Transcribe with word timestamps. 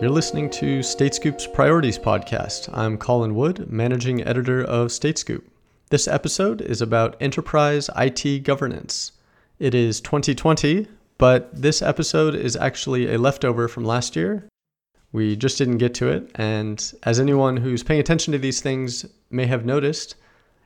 You're 0.00 0.08
listening 0.08 0.48
to 0.50 0.82
Statescoop's 0.82 1.46
Priorities 1.46 1.98
Podcast. 1.98 2.70
I'm 2.72 2.96
Colin 2.96 3.34
Wood, 3.34 3.70
managing 3.70 4.26
editor 4.26 4.64
of 4.64 4.92
Statescoop. 4.92 5.46
This 5.90 6.08
episode 6.08 6.62
is 6.62 6.80
about 6.80 7.16
enterprise 7.20 7.90
IT 7.96 8.44
governance. 8.44 9.12
It 9.58 9.74
is 9.74 10.00
2020, 10.00 10.86
but 11.18 11.50
this 11.54 11.82
episode 11.82 12.34
is 12.34 12.56
actually 12.56 13.12
a 13.12 13.18
leftover 13.18 13.68
from 13.68 13.84
last 13.84 14.16
year. 14.16 14.48
We 15.12 15.36
just 15.36 15.58
didn't 15.58 15.78
get 15.78 15.92
to 15.96 16.08
it, 16.08 16.30
and 16.36 16.92
as 17.02 17.20
anyone 17.20 17.58
who's 17.58 17.82
paying 17.82 18.00
attention 18.00 18.32
to 18.32 18.38
these 18.38 18.62
things 18.62 19.04
may 19.30 19.44
have 19.46 19.66
noticed, 19.66 20.14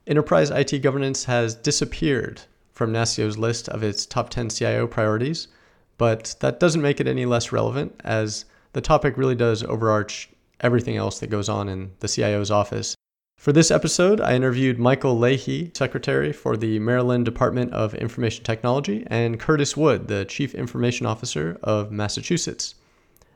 enterprise 0.07 0.51
IT 0.51 0.83
governance 0.83 1.25
has 1.25 1.55
disappeared 1.55 2.43
from 2.75 2.93
NASCIO's 2.93 3.39
list 3.39 3.69
of 3.69 3.83
its 3.83 4.05
top 4.05 4.29
10 4.29 4.51
CIO 4.51 4.87
priorities, 4.87 5.49
but 5.97 6.35
that 6.41 6.61
doesn't 6.61 6.83
make 6.83 7.01
it 7.01 7.07
any 7.07 7.25
less 7.25 7.53
relevant 7.53 7.99
as 8.05 8.45
the 8.73 8.81
topic 8.81 9.17
really 9.17 9.37
does 9.37 9.63
overarch 9.63 10.29
everything 10.61 10.97
else 10.97 11.21
that 11.21 11.31
goes 11.31 11.49
on 11.49 11.69
in 11.69 11.93
the 12.01 12.09
CIO's 12.09 12.51
office. 12.51 12.95
For 13.39 13.53
this 13.53 13.71
episode, 13.71 14.21
I 14.21 14.35
interviewed 14.35 14.79
Michael 14.79 15.19
Leahy, 15.19 15.71
Secretary 15.75 16.33
for 16.33 16.57
the 16.57 16.79
Maryland 16.79 17.25
Department 17.25 17.73
of 17.73 17.95
Information 17.95 18.43
Technology, 18.43 19.05
and 19.09 19.39
Curtis 19.39 19.77
Wood, 19.77 20.09
the 20.09 20.25
Chief 20.25 20.55
Information 20.55 21.07
Officer 21.07 21.59
of 21.63 21.93
Massachusetts. 21.93 22.75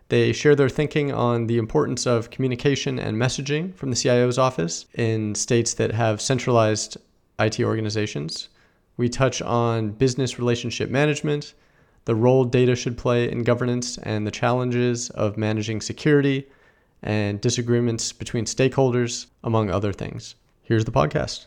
They 0.08 0.32
share 0.32 0.56
their 0.56 0.70
thinking 0.70 1.12
on 1.12 1.46
the 1.46 1.58
importance 1.58 2.06
of 2.06 2.30
communication 2.30 2.98
and 2.98 3.16
messaging 3.16 3.74
from 3.74 3.90
the 3.90 3.96
CIO's 3.96 4.38
office 4.38 4.86
in 4.94 5.34
states 5.34 5.74
that 5.74 5.92
have 5.92 6.22
centralized 6.22 6.96
IT 7.38 7.60
organizations. 7.60 8.48
We 8.98 9.08
touch 9.08 9.40
on 9.40 9.92
business 9.92 10.38
relationship 10.38 10.90
management, 10.90 11.54
the 12.04 12.14
role 12.16 12.44
data 12.44 12.74
should 12.74 12.98
play 12.98 13.30
in 13.30 13.44
governance, 13.44 13.96
and 13.98 14.26
the 14.26 14.30
challenges 14.30 15.08
of 15.10 15.36
managing 15.36 15.80
security 15.80 16.48
and 17.02 17.40
disagreements 17.40 18.12
between 18.12 18.44
stakeholders, 18.44 19.26
among 19.44 19.70
other 19.70 19.92
things. 19.92 20.34
Here's 20.62 20.84
the 20.84 20.90
podcast. 20.90 21.46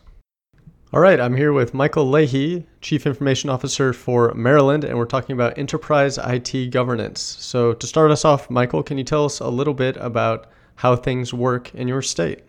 All 0.94 1.00
right, 1.00 1.20
I'm 1.20 1.36
here 1.36 1.52
with 1.52 1.74
Michael 1.74 2.10
Leahy, 2.10 2.68
Chief 2.80 3.06
Information 3.06 3.50
Officer 3.50 3.92
for 3.92 4.34
Maryland, 4.34 4.84
and 4.84 4.98
we're 4.98 5.06
talking 5.06 5.34
about 5.34 5.58
enterprise 5.58 6.18
IT 6.18 6.72
governance. 6.72 7.22
So, 7.22 7.74
to 7.74 7.88
start 7.88 8.12
us 8.12 8.24
off, 8.24 8.50
Michael, 8.50 8.84
can 8.84 8.98
you 8.98 9.04
tell 9.04 9.26
us 9.26 9.40
a 9.40 9.50
little 9.50 9.74
bit 9.74 9.98
about 9.98 10.48
how 10.76 10.96
things 10.96 11.34
work 11.34 11.74
in 11.76 11.88
your 11.88 12.02
state? 12.02 12.44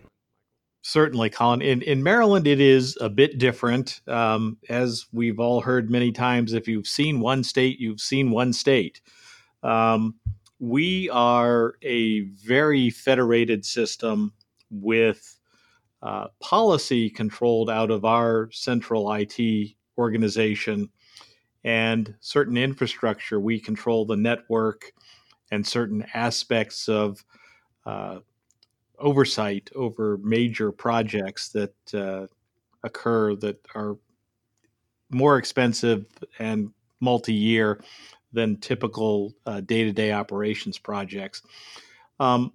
Certainly, 0.85 1.29
Colin. 1.29 1.61
In 1.61 1.81
in 1.81 2.03
Maryland, 2.03 2.45
it 2.45 2.59
is 2.59 2.97
a 2.99 3.09
bit 3.09 3.37
different. 3.37 4.01
Um, 4.05 4.57
as 4.67 5.05
we've 5.13 5.39
all 5.39 5.61
heard 5.61 5.89
many 5.89 6.11
times, 6.11 6.51
if 6.51 6.67
you've 6.67 6.87
seen 6.87 7.21
one 7.21 7.45
state, 7.45 7.79
you've 7.79 8.01
seen 8.01 8.31
one 8.31 8.51
state. 8.51 8.99
Um, 9.63 10.15
we 10.59 11.09
are 11.09 11.75
a 11.83 12.21
very 12.21 12.89
federated 12.89 13.65
system 13.65 14.33
with 14.69 15.37
uh, 16.01 16.27
policy 16.41 17.09
controlled 17.09 17.69
out 17.69 17.89
of 17.89 18.03
our 18.03 18.49
central 18.51 19.09
IT 19.13 19.75
organization 19.97 20.89
and 21.63 22.13
certain 22.19 22.57
infrastructure. 22.57 23.39
We 23.39 23.57
control 23.57 24.05
the 24.05 24.17
network 24.17 24.91
and 25.49 25.65
certain 25.65 26.05
aspects 26.13 26.89
of 26.89 27.23
uh, 27.85 28.19
oversight 29.03 29.69
over 29.75 30.17
major 30.23 30.71
projects 30.71 31.49
that 31.49 31.75
uh, 31.93 32.25
occur 32.83 33.35
that 33.35 33.59
are 33.75 33.97
more 35.11 35.37
expensive 35.37 36.05
and 36.39 36.71
multi-year 36.99 37.83
than 38.31 38.57
typical 38.57 39.33
uh, 39.45 39.61
day-to-day 39.61 40.11
operations 40.11 40.79
projects. 40.79 41.43
Um, 42.19 42.53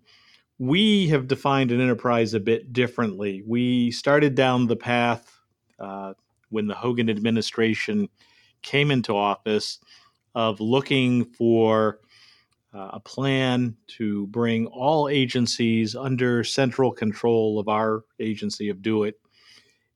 we 0.59 1.07
have 1.09 1.29
defined 1.29 1.71
an 1.71 1.81
enterprise 1.81 2.35
a 2.35 2.41
bit 2.41 2.73
differently. 2.73 3.43
We 3.47 3.93
started 3.93 4.35
down 4.35 4.67
the 4.67 4.77
path 4.77 5.31
uh, 5.79 6.15
when 6.49 6.67
the 6.67 6.75
Hogan 6.75 7.09
administration 7.09 8.09
came 8.63 8.91
into 8.91 9.15
office 9.15 9.79
of 10.35 10.61
looking 10.61 11.25
for 11.25 12.01
uh, 12.79 12.91
a 12.93 13.01
plan 13.01 13.77
to 13.89 14.29
bring 14.29 14.67
all 14.69 15.09
agencies 15.09 15.97
under 15.97 16.45
central 16.45 16.93
control 16.93 17.59
of 17.59 17.69
our 17.69 18.05
agency 18.21 18.69
of 18.69 18.83
DoIT, 18.83 19.15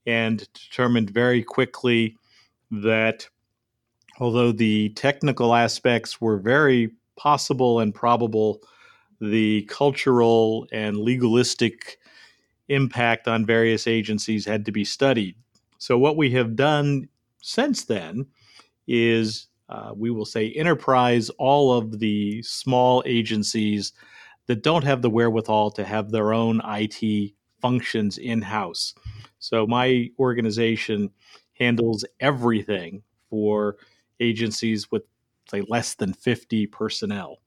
and 0.04 0.48
determined 0.52 1.10
very 1.10 1.44
quickly 1.44 2.16
that 2.72 3.28
although 4.18 4.50
the 4.50 4.88
technical 4.90 5.54
aspects 5.54 6.20
were 6.20 6.38
very 6.38 6.90
possible 7.16 7.78
and 7.78 7.94
probable, 7.94 8.60
the 9.20 9.62
cultural 9.68 10.66
and 10.72 10.96
legalistic 10.96 11.98
impact 12.68 13.28
on 13.28 13.46
various 13.46 13.86
agencies 13.86 14.44
had 14.44 14.64
to 14.64 14.72
be 14.72 14.84
studied. 14.84 15.36
So, 15.78 15.98
what 15.98 16.16
we 16.16 16.30
have 16.32 16.56
done 16.56 17.08
since 17.42 17.84
then 17.84 18.26
is 18.88 19.46
uh, 19.72 19.92
we 19.96 20.10
will 20.10 20.26
say 20.26 20.52
enterprise 20.52 21.30
all 21.38 21.72
of 21.72 21.98
the 21.98 22.42
small 22.42 23.02
agencies 23.06 23.94
that 24.46 24.62
don't 24.62 24.84
have 24.84 25.00
the 25.00 25.08
wherewithal 25.08 25.70
to 25.70 25.82
have 25.82 26.10
their 26.10 26.34
own 26.34 26.60
IT 26.64 27.32
functions 27.62 28.18
in 28.18 28.42
house. 28.42 28.94
So 29.38 29.66
my 29.66 30.10
organization 30.18 31.08
handles 31.58 32.04
everything 32.20 33.02
for 33.30 33.76
agencies 34.20 34.90
with 34.90 35.04
say 35.50 35.62
less 35.68 35.94
than 35.94 36.12
50 36.12 36.66
personnel. 36.66 37.38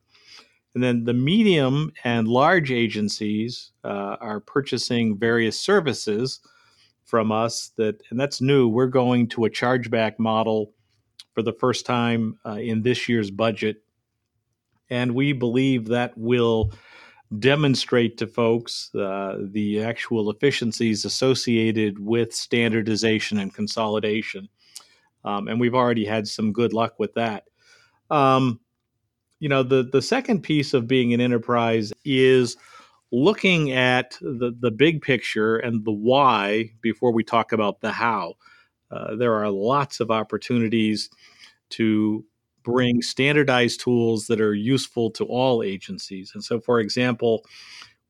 And 0.74 0.84
then 0.84 1.04
the 1.04 1.14
medium 1.14 1.92
and 2.04 2.28
large 2.28 2.72
agencies 2.72 3.72
uh, 3.84 4.18
are 4.20 4.40
purchasing 4.40 5.18
various 5.18 5.60
services 5.60 6.40
from 7.04 7.32
us 7.32 7.72
that 7.78 8.02
and 8.10 8.20
that's 8.20 8.42
new. 8.42 8.68
We're 8.68 8.88
going 8.88 9.28
to 9.30 9.46
a 9.46 9.50
chargeback 9.50 10.18
model 10.18 10.74
for 11.36 11.44
the 11.44 11.54
first 11.54 11.86
time 11.86 12.40
uh, 12.46 12.54
in 12.54 12.82
this 12.82 13.08
year's 13.08 13.30
budget. 13.30 13.84
And 14.90 15.14
we 15.14 15.34
believe 15.34 15.88
that 15.90 16.18
will 16.18 16.72
demonstrate 17.38 18.18
to 18.18 18.28
folks 18.28 18.94
uh, 18.96 19.38
the 19.40 19.84
actual 19.84 20.32
efficiencies 20.32 21.06
associated 21.06 22.00
with 22.00 22.34
standardization 22.34 23.38
and 23.38 23.54
consolidation. 23.54 24.48
Um, 25.24 25.48
and 25.48 25.60
we've 25.60 25.76
already 25.76 26.06
had 26.06 26.28
some 26.28 26.54
good 26.54 26.72
luck 26.72 27.00
with 27.00 27.16
that. 27.16 27.44
Um, 28.10 28.60
you 29.40 29.50
know, 29.50 29.64
the, 29.64 29.84
the 29.92 30.02
second 30.02 30.42
piece 30.42 30.74
of 30.74 30.88
being 30.88 31.14
an 31.14 31.20
enterprise 31.20 31.92
is 32.06 32.56
looking 33.12 33.72
at 33.72 34.18
the, 34.22 34.56
the 34.58 34.72
big 34.72 35.02
picture 35.02 35.58
and 35.58 35.84
the 35.84 35.92
why 35.92 36.72
before 36.82 37.12
we 37.12 37.24
talk 37.24 37.52
about 37.52 37.82
the 37.82 37.92
how. 37.92 38.36
Uh, 38.92 39.16
there 39.16 39.34
are 39.34 39.50
lots 39.50 40.00
of 40.00 40.12
opportunities 40.12 41.10
to 41.70 42.24
bring 42.64 43.02
standardized 43.02 43.80
tools 43.80 44.28
that 44.28 44.42
are 44.42 44.54
useful 44.54 45.12
to 45.12 45.24
all 45.26 45.64
agencies. 45.64 46.32
And 46.34 46.44
so, 46.44 46.60
for 46.60 46.80
example, 46.80 47.46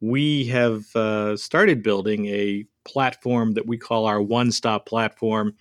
we 0.01 0.45
have 0.45 0.83
uh, 0.95 1.37
started 1.37 1.83
building 1.83 2.25
a 2.27 2.65
platform 2.85 3.53
that 3.53 3.67
we 3.67 3.77
call 3.77 4.05
our 4.05 4.21
one 4.21 4.51
stop 4.51 4.85
platform 4.85 5.55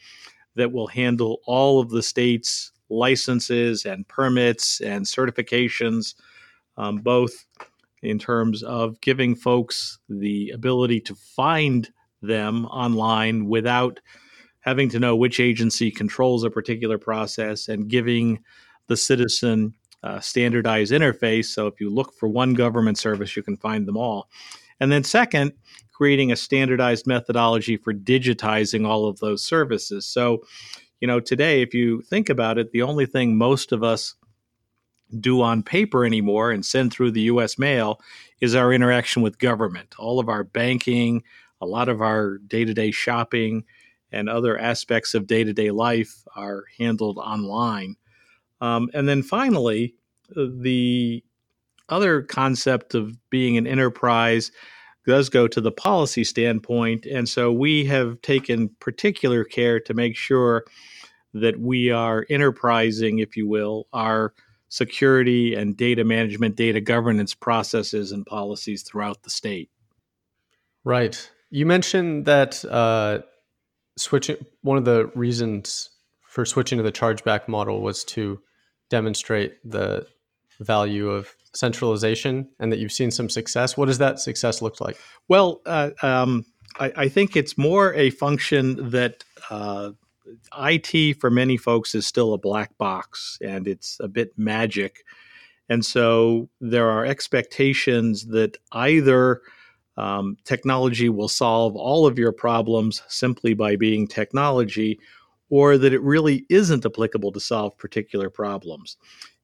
that 0.55 0.73
will 0.73 0.87
handle 0.87 1.41
all 1.47 1.81
of 1.81 1.91
the 1.91 2.03
state's 2.03 2.73
licenses 2.91 3.85
and 3.85 4.07
permits 4.07 4.81
and 4.81 5.05
certifications, 5.05 6.15
um, 6.77 6.99
both 6.99 7.47
in 8.03 8.19
terms 8.19 8.63
of 8.63 9.01
giving 9.01 9.35
folks 9.35 9.99
the 10.09 10.51
ability 10.51 11.01
to 11.01 11.15
find 11.15 11.91
them 12.23 12.67
online 12.67 13.47
without 13.47 14.01
having 14.65 14.89
to 14.89 14.99
know 14.99 15.15
which 15.15 15.41
agency 15.41 15.91
controls 15.91 16.43
a 16.43 16.51
particular 16.51 16.97
process 16.97 17.69
and 17.69 17.89
giving 17.89 18.43
the 18.87 18.97
citizen 18.97 19.75
a 20.03 20.21
standardized 20.21 20.93
interface. 20.93 21.47
So 21.47 21.67
if 21.67 21.81
you 21.81 21.91
look 21.91 22.15
for 22.15 22.29
one 22.29 22.55
government 22.55 22.99
service, 22.99 23.37
you 23.37 23.43
can 23.43 23.57
find 23.59 23.87
them 23.87 23.97
all. 23.97 24.29
And 24.81 24.91
then, 24.91 25.05
second, 25.05 25.53
creating 25.93 26.33
a 26.33 26.37
standardized 26.37 27.07
methodology 27.07 27.77
for 27.77 27.93
digitizing 27.93 28.87
all 28.87 29.07
of 29.07 29.21
those 29.21 29.45
services. 29.45 30.07
So, 30.07 30.45
you 31.01 31.07
know, 31.07 31.21
today, 31.21 31.63
if 31.63 31.75
you 31.75 32.01
think 32.03 32.29
about 32.29 32.59
it, 32.59 32.73
the 32.73 32.83
only 32.83 33.07
thing 33.07 33.37
most 33.37 33.71
of 33.71 33.83
us 33.83 34.15
do 35.21 35.43
on 35.43 35.63
paper 35.63 36.05
anymore 36.05 36.51
and 36.51 36.65
send 36.65 36.93
through 36.93 37.11
the 37.11 37.23
US 37.23 37.59
mail 37.59 38.01
is 38.41 38.55
our 38.55 38.73
interaction 38.73 39.23
with 39.23 39.39
government. 39.39 39.95
All 39.99 40.19
of 40.19 40.29
our 40.29 40.43
banking, 40.43 41.23
a 41.61 41.67
lot 41.67 41.89
of 41.89 42.01
our 42.01 42.39
day 42.39 42.65
to 42.65 42.75
day 42.75 42.91
shopping, 42.91 43.65
and 44.13 44.29
other 44.29 44.59
aspects 44.59 45.15
of 45.15 45.27
day 45.27 45.45
to 45.45 45.53
day 45.53 45.71
life 45.71 46.23
are 46.37 46.65
handled 46.79 47.19
online. 47.19 47.97
Um, 48.61 48.89
and 48.95 49.09
then 49.09 49.23
finally, 49.23 49.95
the 50.35 51.23
other 51.89 52.23
concept 52.23 52.95
of 52.95 53.17
being 53.31 53.57
an 53.57 53.67
enterprise 53.67 54.51
does 55.07 55.29
go 55.29 55.47
to 55.47 55.61
the 55.61 55.73
policy 55.73 56.25
standpoint. 56.25 57.05
And 57.07 57.29
so 57.29 57.53
we 57.53 57.85
have 57.87 58.21
taken 58.23 58.71
particular 58.81 59.45
care 59.45 59.79
to 59.81 59.95
make 59.95 60.17
sure 60.17 60.65
that 61.35 61.61
we 61.61 61.91
are 61.91 62.27
enterprising, 62.31 63.19
if 63.19 63.37
you 63.37 63.47
will, 63.47 63.87
our 63.93 64.33
security 64.69 65.55
and 65.55 65.77
data 65.77 66.05
management, 66.05 66.57
data 66.57 66.81
governance 66.81 67.35
processes 67.35 68.13
and 68.13 68.25
policies 68.25 68.83
throughout 68.83 69.23
the 69.25 69.31
state. 69.31 69.71
Right. 70.85 71.31
You 71.51 71.67
mentioned 71.67 72.25
that 72.25 72.65
uh, 72.65 73.21
switching 73.97 74.37
one 74.63 74.79
of 74.79 74.85
the 74.85 75.07
reasons 75.15 75.91
for 76.23 76.45
switching 76.45 76.79
to 76.79 76.83
the 76.83 76.93
chargeback 76.93 77.47
model 77.49 77.81
was 77.81 78.05
to 78.05 78.41
demonstrate 78.91 79.59
the 79.69 80.07
value 80.61 81.09
of 81.09 81.35
centralization 81.53 82.49
and 82.59 82.73
that 82.73 82.79
you've 82.79 82.93
seen 82.93 83.11
some 83.11 83.29
success. 83.29 83.77
What 83.77 83.87
does 83.87 83.99
that 83.99 84.19
success 84.19 84.61
look 84.61 84.81
like? 84.81 84.99
Well, 85.29 85.61
uh, 85.67 85.91
um, 86.03 86.45
I, 86.79 86.93
I, 86.97 87.09
think 87.09 87.37
it's 87.37 87.57
more 87.57 87.95
a 87.95 88.11
function 88.11 88.91
that 88.91 89.23
uh, 89.51 89.93
IT 90.59 91.21
for 91.21 91.31
many 91.31 91.57
folks 91.57 91.95
is 91.95 92.07
still 92.07 92.35
a 92.35 92.39
black 92.39 92.77
box 92.79 93.39
and 93.41 93.69
it's 93.69 93.99
a 94.01 94.09
bit 94.09 94.37
magic. 94.37 95.05
And 95.69 95.85
so 95.85 96.49
there 96.61 96.91
are 96.91 97.07
expectations 97.07 98.27
that 98.27 98.59
either 98.73 99.41
um, 99.97 100.37
technology 100.45 101.09
will 101.09 101.29
solve 101.29 101.77
all 101.77 102.07
of 102.07 102.19
your 102.19 102.33
problems 102.33 103.03
simply 103.09 103.55
by 103.55 103.77
being 103.77 104.07
technology, 104.07 104.99
or 105.51 105.79
that 105.79 105.93
it 105.93 106.03
really 106.03 106.45
isn't 106.49 106.87
applicable 106.87 107.33
to 107.33 107.41
solve 107.41 107.77
particular 107.79 108.31
problems. 108.31 108.97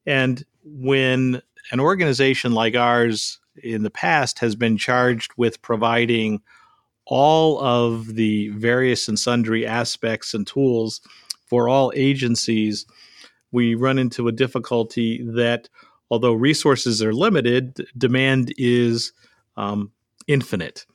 And 0.07 0.45
when 0.65 1.41
an 1.73 1.81
organization 1.81 2.53
like 2.53 2.75
ours 2.75 3.39
in 3.63 3.83
the 3.83 3.91
past 3.91 4.39
has 4.41 4.57
been 4.57 4.77
charged 4.77 5.33
with 5.37 5.63
providing 5.63 6.41
all 7.07 7.61
of 7.61 8.15
the 8.15 8.49
various 8.51 9.09
and 9.09 9.19
sundry 9.19 9.67
aspects 9.67 10.35
and 10.35 10.47
tools 10.47 11.01
for 11.47 11.69
all 11.69 11.93
agencies, 11.95 12.87
we 13.53 13.75
run 13.75 13.99
into 13.99 14.29
a 14.29 14.33
difficulty 14.33 15.23
that 15.23 15.69
although 16.11 16.33
resources 16.33 17.03
are 17.03 17.13
limited, 17.13 17.87
demand 17.97 18.53
is 18.57 19.13
um, 19.57 19.91
infinite. 20.31 20.87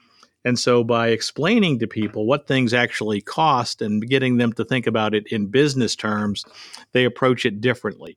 And 0.44 0.60
so, 0.60 0.84
by 0.84 1.08
explaining 1.08 1.80
to 1.80 1.88
people 1.88 2.28
what 2.28 2.48
things 2.48 2.74
actually 2.74 3.20
cost 3.20 3.82
and 3.82 4.08
getting 4.08 4.38
them 4.38 4.54
to 4.54 4.64
think 4.64 4.86
about 4.86 5.16
it 5.16 5.26
in 5.32 5.48
business 5.48 5.96
terms, 5.96 6.46
they 6.92 7.04
approach 7.04 7.46
it 7.46 7.62
differently. 7.62 8.16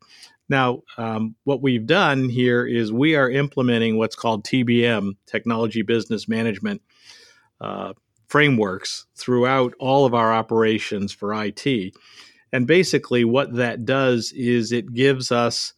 Now, 0.51 0.83
um, 0.99 1.35
what 1.45 1.63
we've 1.63 1.87
done 1.87 2.29
here 2.29 2.67
is 2.67 2.93
we 2.93 3.17
are 3.17 3.31
implementing 3.31 3.97
what's 3.97 4.17
called 4.17 4.45
TBM, 4.45 5.13
Technology 5.27 5.83
Business 5.83 6.29
Management 6.29 6.83
uh, 7.61 7.95
Frameworks, 8.29 9.07
throughout 9.15 9.73
all 9.79 10.05
of 10.05 10.15
our 10.15 10.33
operations 10.33 11.13
for 11.13 11.35
IT. 11.35 11.95
And 12.53 12.67
basically, 12.67 13.25
what 13.25 13.55
that 13.55 13.87
does 13.87 14.33
is 14.37 14.71
it 14.71 14.93
gives 14.93 15.33
us 15.33 15.73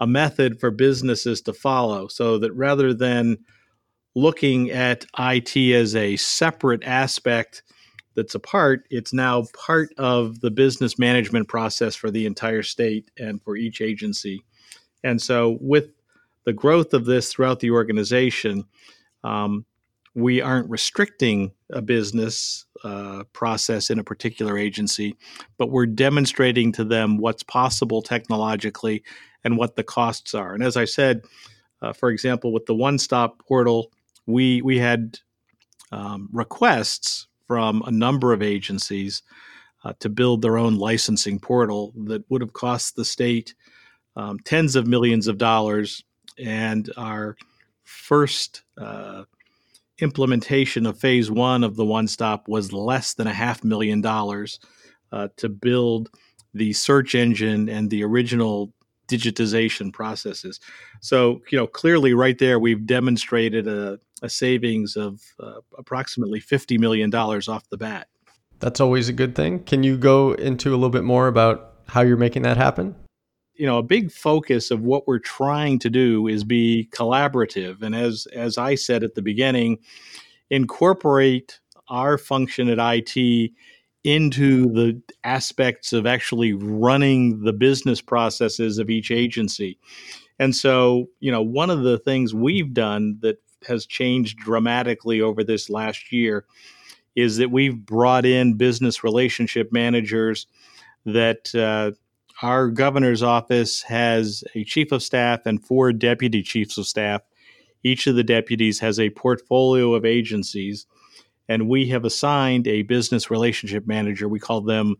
a 0.00 0.06
method 0.06 0.60
for 0.60 0.70
businesses 0.70 1.40
to 1.42 1.52
follow 1.52 2.06
so 2.06 2.38
that 2.38 2.52
rather 2.52 2.94
than 2.94 3.38
looking 4.18 4.70
at 4.70 5.06
IT 5.18 5.56
as 5.56 5.94
a 5.94 6.16
separate 6.16 6.82
aspect 6.84 7.62
that's 8.16 8.34
a 8.34 8.40
part, 8.40 8.84
it's 8.90 9.12
now 9.12 9.44
part 9.54 9.90
of 9.96 10.40
the 10.40 10.50
business 10.50 10.98
management 10.98 11.46
process 11.46 11.94
for 11.94 12.10
the 12.10 12.26
entire 12.26 12.64
state 12.64 13.10
and 13.16 13.40
for 13.40 13.56
each 13.56 13.80
agency. 13.80 14.44
And 15.04 15.22
so, 15.22 15.56
with 15.60 15.90
the 16.44 16.52
growth 16.52 16.94
of 16.94 17.04
this 17.04 17.32
throughout 17.32 17.60
the 17.60 17.70
organization, 17.70 18.64
um, 19.22 19.64
we 20.16 20.40
aren't 20.40 20.68
restricting 20.68 21.52
a 21.70 21.80
business 21.80 22.66
uh, 22.82 23.22
process 23.32 23.88
in 23.88 24.00
a 24.00 24.04
particular 24.04 24.58
agency, 24.58 25.14
but 25.58 25.70
we're 25.70 25.86
demonstrating 25.86 26.72
to 26.72 26.82
them 26.82 27.18
what's 27.18 27.44
possible 27.44 28.02
technologically 28.02 29.04
and 29.44 29.56
what 29.56 29.76
the 29.76 29.84
costs 29.84 30.34
are. 30.34 30.54
And 30.54 30.64
as 30.64 30.76
I 30.76 30.86
said, 30.86 31.22
uh, 31.82 31.92
for 31.92 32.10
example, 32.10 32.52
with 32.52 32.66
the 32.66 32.74
one 32.74 32.98
stop 32.98 33.38
portal, 33.46 33.92
we 34.28 34.62
we 34.62 34.78
had 34.78 35.18
um, 35.90 36.28
requests 36.32 37.26
from 37.46 37.82
a 37.86 37.90
number 37.90 38.32
of 38.32 38.42
agencies 38.42 39.22
uh, 39.84 39.94
to 40.00 40.08
build 40.08 40.42
their 40.42 40.58
own 40.58 40.76
licensing 40.76 41.40
portal 41.40 41.92
that 41.96 42.22
would 42.28 42.42
have 42.42 42.52
cost 42.52 42.94
the 42.94 43.04
state 43.04 43.54
um, 44.16 44.38
tens 44.44 44.76
of 44.76 44.86
millions 44.86 45.26
of 45.28 45.38
dollars. 45.38 46.04
And 46.38 46.92
our 46.96 47.36
first 47.84 48.62
uh, 48.76 49.24
implementation 50.00 50.84
of 50.84 51.00
phase 51.00 51.30
one 51.30 51.64
of 51.64 51.76
the 51.76 51.86
one 51.86 52.06
stop 52.06 52.48
was 52.48 52.72
less 52.72 53.14
than 53.14 53.26
a 53.26 53.32
half 53.32 53.64
million 53.64 54.00
dollars 54.02 54.60
uh, 55.10 55.28
to 55.38 55.48
build 55.48 56.10
the 56.52 56.72
search 56.74 57.14
engine 57.14 57.68
and 57.68 57.88
the 57.88 58.04
original 58.04 58.72
digitization 59.08 59.92
processes. 59.92 60.60
So, 61.00 61.40
you 61.50 61.58
know, 61.58 61.66
clearly 61.66 62.14
right 62.14 62.38
there, 62.38 62.58
we've 62.58 62.86
demonstrated 62.86 63.66
a, 63.66 63.98
a 64.22 64.28
savings 64.28 64.96
of 64.96 65.20
uh, 65.40 65.60
approximately 65.76 66.40
$50 66.40 66.78
million 66.78 67.12
off 67.14 67.68
the 67.70 67.76
bat. 67.76 68.08
That's 68.60 68.80
always 68.80 69.08
a 69.08 69.12
good 69.12 69.34
thing. 69.34 69.64
Can 69.64 69.82
you 69.82 69.96
go 69.96 70.32
into 70.32 70.70
a 70.70 70.76
little 70.76 70.90
bit 70.90 71.04
more 71.04 71.28
about 71.28 71.74
how 71.88 72.02
you're 72.02 72.16
making 72.16 72.42
that 72.42 72.56
happen? 72.56 72.94
You 73.54 73.66
know, 73.66 73.78
a 73.78 73.82
big 73.82 74.12
focus 74.12 74.70
of 74.70 74.82
what 74.82 75.08
we're 75.08 75.18
trying 75.18 75.78
to 75.80 75.90
do 75.90 76.28
is 76.28 76.44
be 76.44 76.88
collaborative. 76.92 77.82
And 77.82 77.94
as, 77.94 78.26
as 78.32 78.58
I 78.58 78.74
said 78.76 79.02
at 79.02 79.14
the 79.14 79.22
beginning, 79.22 79.78
incorporate 80.50 81.58
our 81.88 82.18
function 82.18 82.68
at 82.68 82.78
IT 82.80 83.52
into 84.04 84.72
the 84.72 85.00
aspects 85.24 85.92
of 85.92 86.06
actually 86.06 86.52
running 86.52 87.42
the 87.42 87.52
business 87.52 88.00
processes 88.00 88.78
of 88.78 88.90
each 88.90 89.10
agency. 89.10 89.78
And 90.38 90.54
so, 90.54 91.08
you 91.20 91.32
know, 91.32 91.42
one 91.42 91.70
of 91.70 91.82
the 91.82 91.98
things 91.98 92.34
we've 92.34 92.72
done 92.72 93.18
that 93.22 93.42
has 93.66 93.86
changed 93.86 94.38
dramatically 94.38 95.20
over 95.20 95.42
this 95.42 95.68
last 95.68 96.12
year 96.12 96.44
is 97.16 97.38
that 97.38 97.50
we've 97.50 97.84
brought 97.84 98.24
in 98.24 98.54
business 98.54 99.02
relationship 99.02 99.72
managers 99.72 100.46
that 101.04 101.52
uh, 101.54 101.90
our 102.42 102.68
governor's 102.68 103.22
office 103.22 103.82
has 103.82 104.44
a 104.54 104.62
chief 104.62 104.92
of 104.92 105.02
staff 105.02 105.40
and 105.44 105.64
four 105.64 105.92
deputy 105.92 106.42
chiefs 106.42 106.78
of 106.78 106.86
staff. 106.86 107.22
Each 107.82 108.06
of 108.06 108.14
the 108.14 108.22
deputies 108.22 108.78
has 108.80 109.00
a 109.00 109.10
portfolio 109.10 109.94
of 109.94 110.04
agencies, 110.04 110.86
and 111.48 111.68
we 111.68 111.88
have 111.88 112.04
assigned 112.04 112.66
a 112.66 112.82
business 112.82 113.30
relationship 113.30 113.86
manager. 113.86 114.28
We 114.28 114.40
call 114.40 114.60
them 114.60 114.96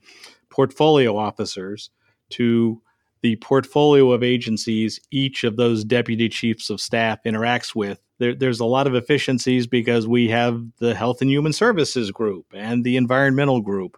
portfolio 0.50 1.16
officers 1.16 1.90
to 2.30 2.80
the 3.22 3.36
portfolio 3.36 4.12
of 4.12 4.22
agencies 4.22 5.00
each 5.10 5.44
of 5.44 5.56
those 5.56 5.84
deputy 5.84 6.28
chiefs 6.28 6.70
of 6.70 6.80
staff 6.80 7.18
interacts 7.24 7.74
with 7.74 8.00
there, 8.18 8.34
there's 8.34 8.60
a 8.60 8.64
lot 8.64 8.86
of 8.86 8.94
efficiencies 8.94 9.66
because 9.66 10.06
we 10.06 10.28
have 10.28 10.62
the 10.78 10.94
health 10.94 11.20
and 11.22 11.30
human 11.30 11.52
services 11.52 12.10
group 12.10 12.46
and 12.52 12.84
the 12.84 12.96
environmental 12.96 13.60
group 13.60 13.96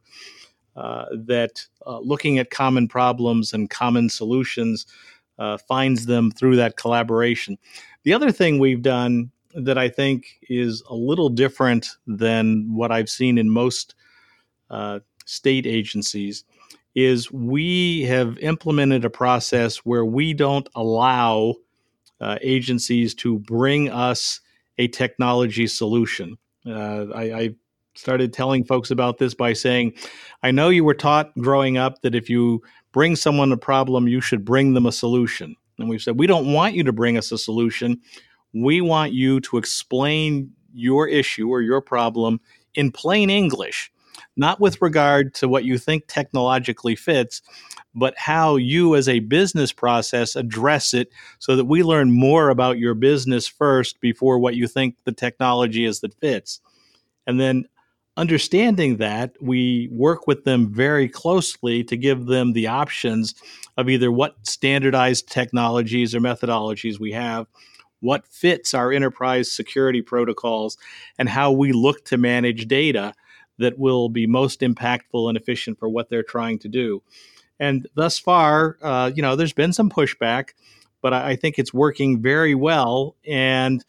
uh, 0.76 1.06
that 1.12 1.66
uh, 1.86 1.98
looking 1.98 2.38
at 2.38 2.50
common 2.50 2.86
problems 2.86 3.52
and 3.52 3.70
common 3.70 4.08
solutions 4.08 4.86
uh, 5.38 5.56
finds 5.56 6.06
them 6.06 6.30
through 6.30 6.56
that 6.56 6.76
collaboration. 6.76 7.58
The 8.04 8.12
other 8.12 8.30
thing 8.30 8.58
we've 8.58 8.82
done 8.82 9.30
that 9.54 9.78
I 9.78 9.88
think 9.88 10.38
is 10.48 10.82
a 10.88 10.94
little 10.94 11.28
different 11.28 11.88
than 12.06 12.74
what 12.74 12.92
I've 12.92 13.08
seen 13.08 13.38
in 13.38 13.50
most 13.50 13.94
uh, 14.70 15.00
state 15.24 15.66
agencies 15.66 16.44
is 16.94 17.30
we 17.30 18.02
have 18.02 18.38
implemented 18.38 19.04
a 19.04 19.10
process 19.10 19.78
where 19.78 20.04
we 20.04 20.34
don't 20.34 20.68
allow 20.74 21.54
uh, 22.20 22.36
agencies 22.42 23.14
to 23.14 23.38
bring 23.38 23.88
us 23.90 24.40
a 24.78 24.88
technology 24.88 25.66
solution. 25.66 26.36
Uh, 26.66 27.06
I, 27.14 27.32
I, 27.32 27.50
started 27.96 28.32
telling 28.32 28.64
folks 28.64 28.90
about 28.90 29.18
this 29.18 29.34
by 29.34 29.52
saying, 29.52 29.92
I 30.42 30.52
know 30.52 30.70
you 30.70 30.84
were 30.84 30.94
taught 30.94 31.36
growing 31.38 31.76
up 31.76 32.00
that 32.00 32.14
if 32.14 32.30
you 32.30 32.62
bring 32.92 33.14
someone 33.16 33.52
a 33.52 33.56
problem, 33.56 34.08
you 34.08 34.20
should 34.20 34.44
bring 34.44 34.72
them 34.72 34.86
a 34.86 34.92
solution. 34.92 35.56
And 35.78 35.88
we've 35.88 36.00
said, 36.00 36.18
we 36.18 36.26
don't 36.26 36.52
want 36.52 36.74
you 36.74 36.84
to 36.84 36.92
bring 36.92 37.18
us 37.18 37.32
a 37.32 37.36
solution. 37.36 38.00
We 38.52 38.80
want 38.80 39.12
you 39.12 39.40
to 39.40 39.58
explain 39.58 40.52
your 40.72 41.08
issue 41.08 41.48
or 41.48 41.62
your 41.62 41.80
problem 41.80 42.40
in 42.74 42.92
plain 42.92 43.30
English, 43.30 43.90
not 44.36 44.60
with 44.60 44.80
regard 44.80 45.34
to 45.34 45.48
what 45.48 45.64
you 45.64 45.78
think 45.78 46.06
technologically 46.06 46.96
fits, 46.96 47.42
but 47.94 48.16
how 48.16 48.56
you 48.56 48.94
as 48.94 49.08
a 49.08 49.20
business 49.20 49.72
process 49.72 50.36
address 50.36 50.94
it 50.94 51.08
so 51.38 51.56
that 51.56 51.64
we 51.64 51.82
learn 51.82 52.12
more 52.12 52.50
about 52.50 52.78
your 52.78 52.94
business 52.94 53.48
first 53.48 54.00
before 54.00 54.38
what 54.38 54.54
you 54.54 54.68
think 54.68 54.96
the 55.04 55.12
technology 55.12 55.84
is 55.84 56.00
that 56.00 56.14
fits. 56.14 56.60
And 57.26 57.40
then 57.40 57.64
understanding 58.16 58.98
that, 58.98 59.34
we 59.40 59.88
work 59.90 60.26
with 60.26 60.44
them 60.44 60.72
very 60.72 61.08
closely 61.08 61.82
to 61.84 61.96
give 61.96 62.26
them 62.26 62.52
the 62.52 62.66
options 62.66 63.34
of 63.76 63.88
either 63.88 64.12
what 64.12 64.46
standardized 64.46 65.28
technologies 65.28 66.14
or 66.14 66.20
methodologies 66.20 67.00
we 67.00 67.12
have, 67.12 67.46
what 68.00 68.26
fits 68.26 68.74
our 68.74 68.92
enterprise 68.92 69.50
security 69.50 70.02
protocols, 70.02 70.76
and 71.18 71.28
how 71.28 71.52
we 71.52 71.72
look 71.72 72.04
to 72.06 72.16
manage 72.16 72.66
data 72.66 73.14
that 73.58 73.78
will 73.78 74.08
be 74.08 74.26
most 74.26 74.60
impactful 74.60 75.28
and 75.28 75.36
efficient 75.36 75.78
for 75.78 75.88
what 75.88 76.08
they're 76.08 76.22
trying 76.22 76.58
to 76.58 76.68
do. 76.68 77.02
And 77.58 77.86
thus 77.94 78.18
far, 78.18 78.78
uh, 78.82 79.10
you 79.14 79.20
know, 79.20 79.36
there's 79.36 79.52
been 79.52 79.74
some 79.74 79.90
pushback, 79.90 80.54
but 81.02 81.12
I, 81.12 81.30
I 81.30 81.36
think 81.36 81.58
it's 81.58 81.74
working 81.74 82.22
very 82.22 82.54
well. 82.54 83.16
And 83.26 83.84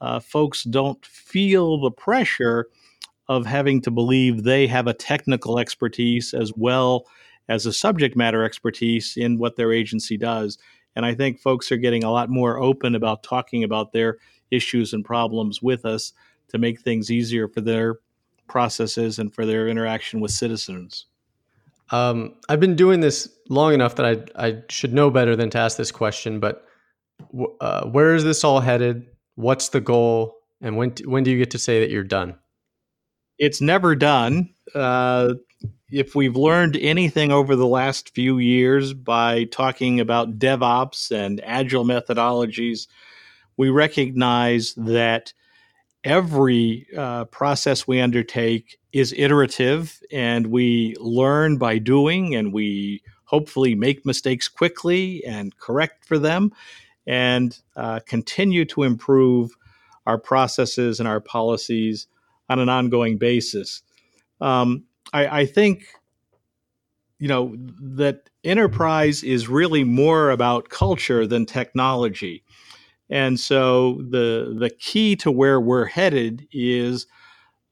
uh, 0.00 0.18
folks 0.18 0.64
don't 0.64 1.04
feel 1.06 1.80
the 1.80 1.92
pressure 1.92 2.66
of 3.28 3.46
having 3.46 3.80
to 3.82 3.90
believe 3.92 4.42
they 4.42 4.66
have 4.66 4.88
a 4.88 4.92
technical 4.92 5.60
expertise 5.60 6.34
as 6.34 6.52
well 6.56 7.06
as 7.48 7.64
a 7.64 7.72
subject 7.72 8.16
matter 8.16 8.42
expertise 8.42 9.16
in 9.16 9.38
what 9.38 9.54
their 9.54 9.72
agency 9.72 10.16
does. 10.16 10.58
And 10.96 11.06
I 11.06 11.14
think 11.14 11.40
folks 11.40 11.72
are 11.72 11.76
getting 11.76 12.04
a 12.04 12.10
lot 12.10 12.28
more 12.28 12.58
open 12.58 12.94
about 12.94 13.22
talking 13.22 13.64
about 13.64 13.92
their 13.92 14.18
issues 14.50 14.92
and 14.92 15.04
problems 15.04 15.62
with 15.62 15.84
us 15.84 16.12
to 16.48 16.58
make 16.58 16.80
things 16.80 17.10
easier 17.10 17.48
for 17.48 17.60
their 17.60 17.98
processes 18.46 19.18
and 19.18 19.34
for 19.34 19.46
their 19.46 19.68
interaction 19.68 20.20
with 20.20 20.30
citizens. 20.30 21.06
Um, 21.90 22.34
I've 22.48 22.60
been 22.60 22.76
doing 22.76 23.00
this 23.00 23.28
long 23.48 23.74
enough 23.74 23.96
that 23.96 24.06
I, 24.36 24.46
I 24.48 24.62
should 24.68 24.92
know 24.92 25.10
better 25.10 25.36
than 25.36 25.50
to 25.50 25.58
ask 25.58 25.76
this 25.76 25.90
question, 25.90 26.40
but 26.40 26.66
uh, 27.60 27.86
where 27.86 28.14
is 28.14 28.24
this 28.24 28.44
all 28.44 28.60
headed? 28.60 29.06
What's 29.34 29.70
the 29.70 29.80
goal? 29.80 30.36
And 30.60 30.76
when, 30.76 30.94
when 31.04 31.24
do 31.24 31.30
you 31.30 31.38
get 31.38 31.50
to 31.52 31.58
say 31.58 31.80
that 31.80 31.90
you're 31.90 32.04
done? 32.04 32.36
It's 33.38 33.60
never 33.60 33.94
done. 33.94 34.50
Uh, 34.74 35.34
if 35.92 36.14
we've 36.14 36.36
learned 36.36 36.76
anything 36.76 37.30
over 37.30 37.54
the 37.54 37.66
last 37.66 38.14
few 38.14 38.38
years 38.38 38.94
by 38.94 39.44
talking 39.44 40.00
about 40.00 40.38
DevOps 40.38 41.10
and 41.10 41.40
agile 41.44 41.84
methodologies, 41.84 42.86
we 43.58 43.68
recognize 43.68 44.74
that 44.74 45.34
every 46.02 46.86
uh, 46.96 47.26
process 47.26 47.86
we 47.86 48.00
undertake 48.00 48.78
is 48.92 49.14
iterative 49.16 50.00
and 50.10 50.46
we 50.46 50.96
learn 50.98 51.58
by 51.58 51.76
doing 51.78 52.34
and 52.34 52.52
we 52.54 53.02
hopefully 53.24 53.74
make 53.74 54.06
mistakes 54.06 54.48
quickly 54.48 55.22
and 55.26 55.56
correct 55.58 56.06
for 56.06 56.18
them 56.18 56.52
and 57.06 57.60
uh, 57.76 58.00
continue 58.06 58.64
to 58.64 58.82
improve 58.82 59.50
our 60.06 60.18
processes 60.18 60.98
and 60.98 61.08
our 61.08 61.20
policies 61.20 62.06
on 62.48 62.58
an 62.58 62.68
ongoing 62.68 63.18
basis. 63.18 63.82
Um, 64.40 64.84
I, 65.12 65.40
I 65.40 65.46
think, 65.46 65.86
you 67.18 67.28
know, 67.28 67.54
that 67.80 68.30
enterprise 68.44 69.22
is 69.22 69.48
really 69.48 69.84
more 69.84 70.30
about 70.30 70.68
culture 70.68 71.26
than 71.26 71.46
technology. 71.46 72.42
And 73.10 73.38
so 73.38 74.00
the 74.08 74.56
the 74.58 74.70
key 74.70 75.16
to 75.16 75.30
where 75.30 75.60
we're 75.60 75.84
headed 75.84 76.48
is 76.52 77.06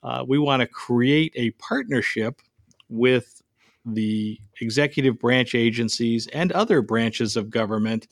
uh, 0.02 0.24
we 0.26 0.38
want 0.38 0.60
to 0.60 0.66
create 0.66 1.32
a 1.36 1.50
partnership 1.52 2.40
with 2.88 3.42
the 3.86 4.38
executive 4.60 5.18
branch 5.18 5.54
agencies 5.54 6.26
and 6.28 6.52
other 6.52 6.82
branches 6.82 7.36
of 7.36 7.50
government 7.50 8.06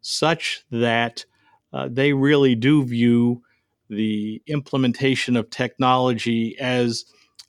such 0.00 0.64
that 0.70 1.24
uh, 1.72 1.88
they 1.90 2.12
really 2.12 2.54
do 2.54 2.84
view 2.84 3.42
the 3.88 4.42
implementation 4.46 5.36
of 5.36 5.50
technology 5.50 6.58
as 6.58 7.04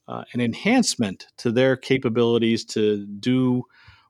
uh, 0.08 0.24
an 0.34 0.42
enhancement 0.42 1.28
to 1.38 1.52
their 1.52 1.76
capabilities 1.76 2.66
to 2.66 3.06
do 3.06 3.64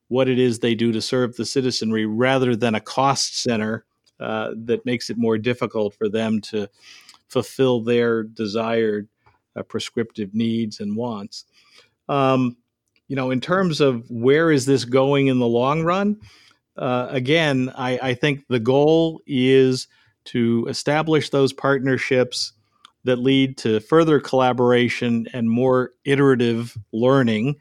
what 0.08 0.28
it 0.28 0.40
is 0.40 0.60
they 0.60 0.76
do 0.76 0.92
to 0.92 1.02
serve 1.02 1.36
the 1.36 1.46
citizenry 1.46 2.06
rather 2.06 2.56
than 2.56 2.76
a 2.76 2.82
cost 2.82 3.42
center 3.42 3.86
uh, 4.20 4.52
that 4.56 4.86
makes 4.86 5.10
it 5.10 5.18
more 5.18 5.38
difficult 5.38 5.94
for 5.96 6.08
them 6.10 6.40
to 6.40 6.68
fulfill 7.30 7.82
their 7.82 8.24
desired 8.24 9.08
uh, 9.56 9.64
prescriptive 9.64 10.34
needs 10.34 10.80
and 10.80 10.96
wants. 10.96 11.46
Um, 12.10 12.58
you 13.08 13.16
know, 13.16 13.32
in 13.32 13.42
terms 13.42 13.82
of 13.82 14.10
where 14.10 14.52
is 14.52 14.66
this 14.66 14.86
going 14.86 15.28
in 15.28 15.40
the 15.40 15.48
long 15.48 15.84
run, 15.84 16.20
uh, 16.78 17.08
again, 17.10 17.72
I, 17.76 18.00
I, 18.02 18.14
think 18.16 18.46
the 18.50 18.60
goal 18.60 19.22
is 19.28 19.88
to 20.26 20.66
establish 20.68 21.30
those 21.30 21.54
partnerships 21.54 22.54
that 23.04 23.18
lead 23.18 23.58
to 23.58 23.80
further 23.80 24.20
collaboration 24.20 25.28
and 25.34 25.50
more 25.50 25.92
iterative 26.06 26.78
learning. 26.92 27.56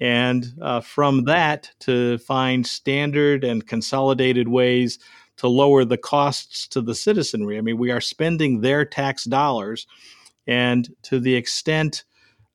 And 0.00 0.46
uh, 0.62 0.80
from 0.80 1.24
that, 1.24 1.70
to 1.80 2.18
find 2.18 2.66
standard 2.66 3.44
and 3.44 3.66
consolidated 3.66 4.48
ways 4.48 4.98
to 5.38 5.48
lower 5.48 5.84
the 5.84 5.98
costs 5.98 6.66
to 6.68 6.80
the 6.80 6.94
citizenry. 6.94 7.58
I 7.58 7.60
mean, 7.60 7.78
we 7.78 7.90
are 7.90 8.00
spending 8.00 8.60
their 8.60 8.84
tax 8.84 9.24
dollars, 9.24 9.86
and 10.46 10.88
to 11.02 11.20
the 11.20 11.34
extent 11.34 12.04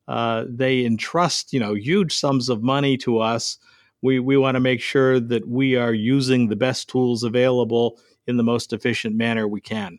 uh, 0.08 0.44
they 0.48 0.84
entrust, 0.84 1.52
you 1.52 1.60
know, 1.60 1.74
huge 1.74 2.14
sums 2.14 2.48
of 2.48 2.62
money 2.62 2.96
to 2.98 3.20
us, 3.20 3.58
we 4.02 4.20
we 4.20 4.36
want 4.36 4.54
to 4.56 4.60
make 4.60 4.82
sure 4.82 5.18
that 5.18 5.48
we 5.48 5.76
are 5.76 5.94
using 5.94 6.48
the 6.48 6.56
best 6.56 6.88
tools 6.88 7.22
available 7.22 7.98
in 8.26 8.36
the 8.36 8.42
most 8.42 8.72
efficient 8.72 9.16
manner 9.16 9.48
we 9.48 9.60
can. 9.60 9.98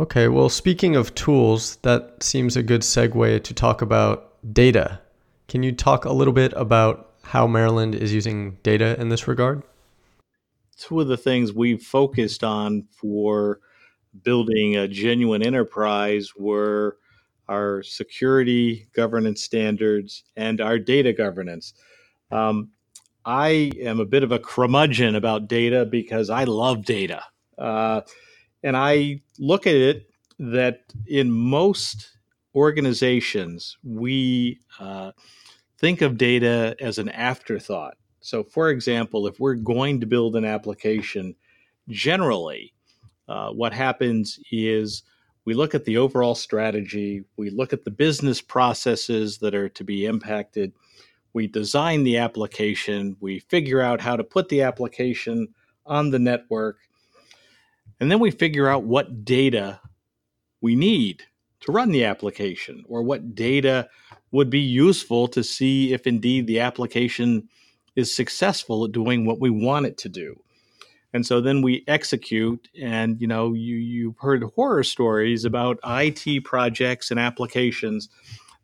Okay, 0.00 0.28
well, 0.28 0.48
speaking 0.48 0.96
of 0.96 1.14
tools, 1.14 1.76
that 1.76 2.22
seems 2.22 2.56
a 2.56 2.62
good 2.62 2.82
segue 2.82 3.42
to 3.42 3.54
talk 3.54 3.82
about 3.82 4.34
data. 4.52 5.00
Can 5.48 5.62
you 5.62 5.72
talk 5.72 6.04
a 6.04 6.12
little 6.12 6.32
bit 6.32 6.52
about 6.54 7.12
how 7.22 7.46
Maryland 7.46 7.94
is 7.94 8.12
using 8.12 8.58
data 8.62 8.98
in 9.00 9.08
this 9.08 9.26
regard? 9.26 9.62
two 10.78 11.00
of 11.00 11.08
the 11.08 11.16
things 11.16 11.52
we've 11.52 11.82
focused 11.82 12.44
on 12.44 12.84
for 12.90 13.60
building 14.22 14.76
a 14.76 14.88
genuine 14.88 15.42
enterprise 15.42 16.30
were 16.36 16.96
our 17.48 17.82
security 17.82 18.88
governance 18.94 19.42
standards 19.42 20.24
and 20.36 20.60
our 20.60 20.78
data 20.78 21.12
governance. 21.12 21.74
Um, 22.30 22.70
I 23.24 23.72
am 23.80 24.00
a 24.00 24.06
bit 24.06 24.22
of 24.22 24.32
a 24.32 24.38
curmudgeon 24.38 25.16
about 25.16 25.48
data 25.48 25.84
because 25.84 26.30
I 26.30 26.44
love 26.44 26.84
data. 26.84 27.22
Uh, 27.58 28.02
and 28.62 28.76
I 28.76 29.20
look 29.38 29.66
at 29.66 29.74
it 29.74 30.10
that 30.38 30.80
in 31.06 31.30
most 31.30 32.10
organizations, 32.54 33.76
we 33.82 34.58
uh, 34.80 35.12
think 35.78 36.02
of 36.02 36.18
data 36.18 36.76
as 36.80 36.98
an 36.98 37.08
afterthought. 37.10 37.96
So, 38.20 38.42
for 38.42 38.70
example, 38.70 39.26
if 39.26 39.38
we're 39.38 39.54
going 39.54 40.00
to 40.00 40.06
build 40.06 40.36
an 40.36 40.44
application, 40.44 41.34
generally, 41.88 42.74
uh, 43.28 43.50
what 43.50 43.72
happens 43.72 44.38
is 44.50 45.02
we 45.44 45.54
look 45.54 45.74
at 45.74 45.84
the 45.84 45.96
overall 45.96 46.34
strategy, 46.34 47.24
we 47.36 47.50
look 47.50 47.72
at 47.72 47.84
the 47.84 47.90
business 47.90 48.40
processes 48.40 49.38
that 49.38 49.54
are 49.54 49.68
to 49.70 49.84
be 49.84 50.04
impacted, 50.04 50.72
we 51.32 51.46
design 51.46 52.04
the 52.04 52.18
application, 52.18 53.16
we 53.20 53.38
figure 53.38 53.80
out 53.80 54.00
how 54.00 54.16
to 54.16 54.24
put 54.24 54.48
the 54.48 54.62
application 54.62 55.48
on 55.86 56.10
the 56.10 56.18
network, 56.18 56.78
and 58.00 58.10
then 58.10 58.20
we 58.20 58.30
figure 58.30 58.68
out 58.68 58.84
what 58.84 59.24
data 59.24 59.80
we 60.60 60.74
need 60.74 61.24
to 61.60 61.72
run 61.72 61.90
the 61.90 62.04
application 62.04 62.84
or 62.88 63.02
what 63.02 63.34
data 63.34 63.88
would 64.30 64.50
be 64.50 64.60
useful 64.60 65.26
to 65.28 65.42
see 65.42 65.92
if 65.92 66.06
indeed 66.06 66.46
the 66.46 66.60
application 66.60 67.48
is 67.96 68.14
successful 68.14 68.84
at 68.84 68.92
doing 68.92 69.24
what 69.24 69.40
we 69.40 69.50
want 69.50 69.86
it 69.86 69.98
to 69.98 70.08
do. 70.08 70.40
And 71.12 71.26
so 71.26 71.40
then 71.40 71.62
we 71.62 71.84
execute, 71.88 72.68
and 72.80 73.20
you 73.20 73.26
know, 73.26 73.54
you 73.54 73.76
you've 73.76 74.18
heard 74.18 74.44
horror 74.54 74.84
stories 74.84 75.44
about 75.44 75.80
IT 75.84 76.44
projects 76.44 77.10
and 77.10 77.18
applications 77.18 78.08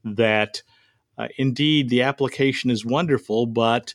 that 0.04 0.62
uh, 1.16 1.28
indeed 1.38 1.88
the 1.88 2.02
application 2.02 2.70
is 2.70 2.84
wonderful, 2.84 3.46
but 3.46 3.94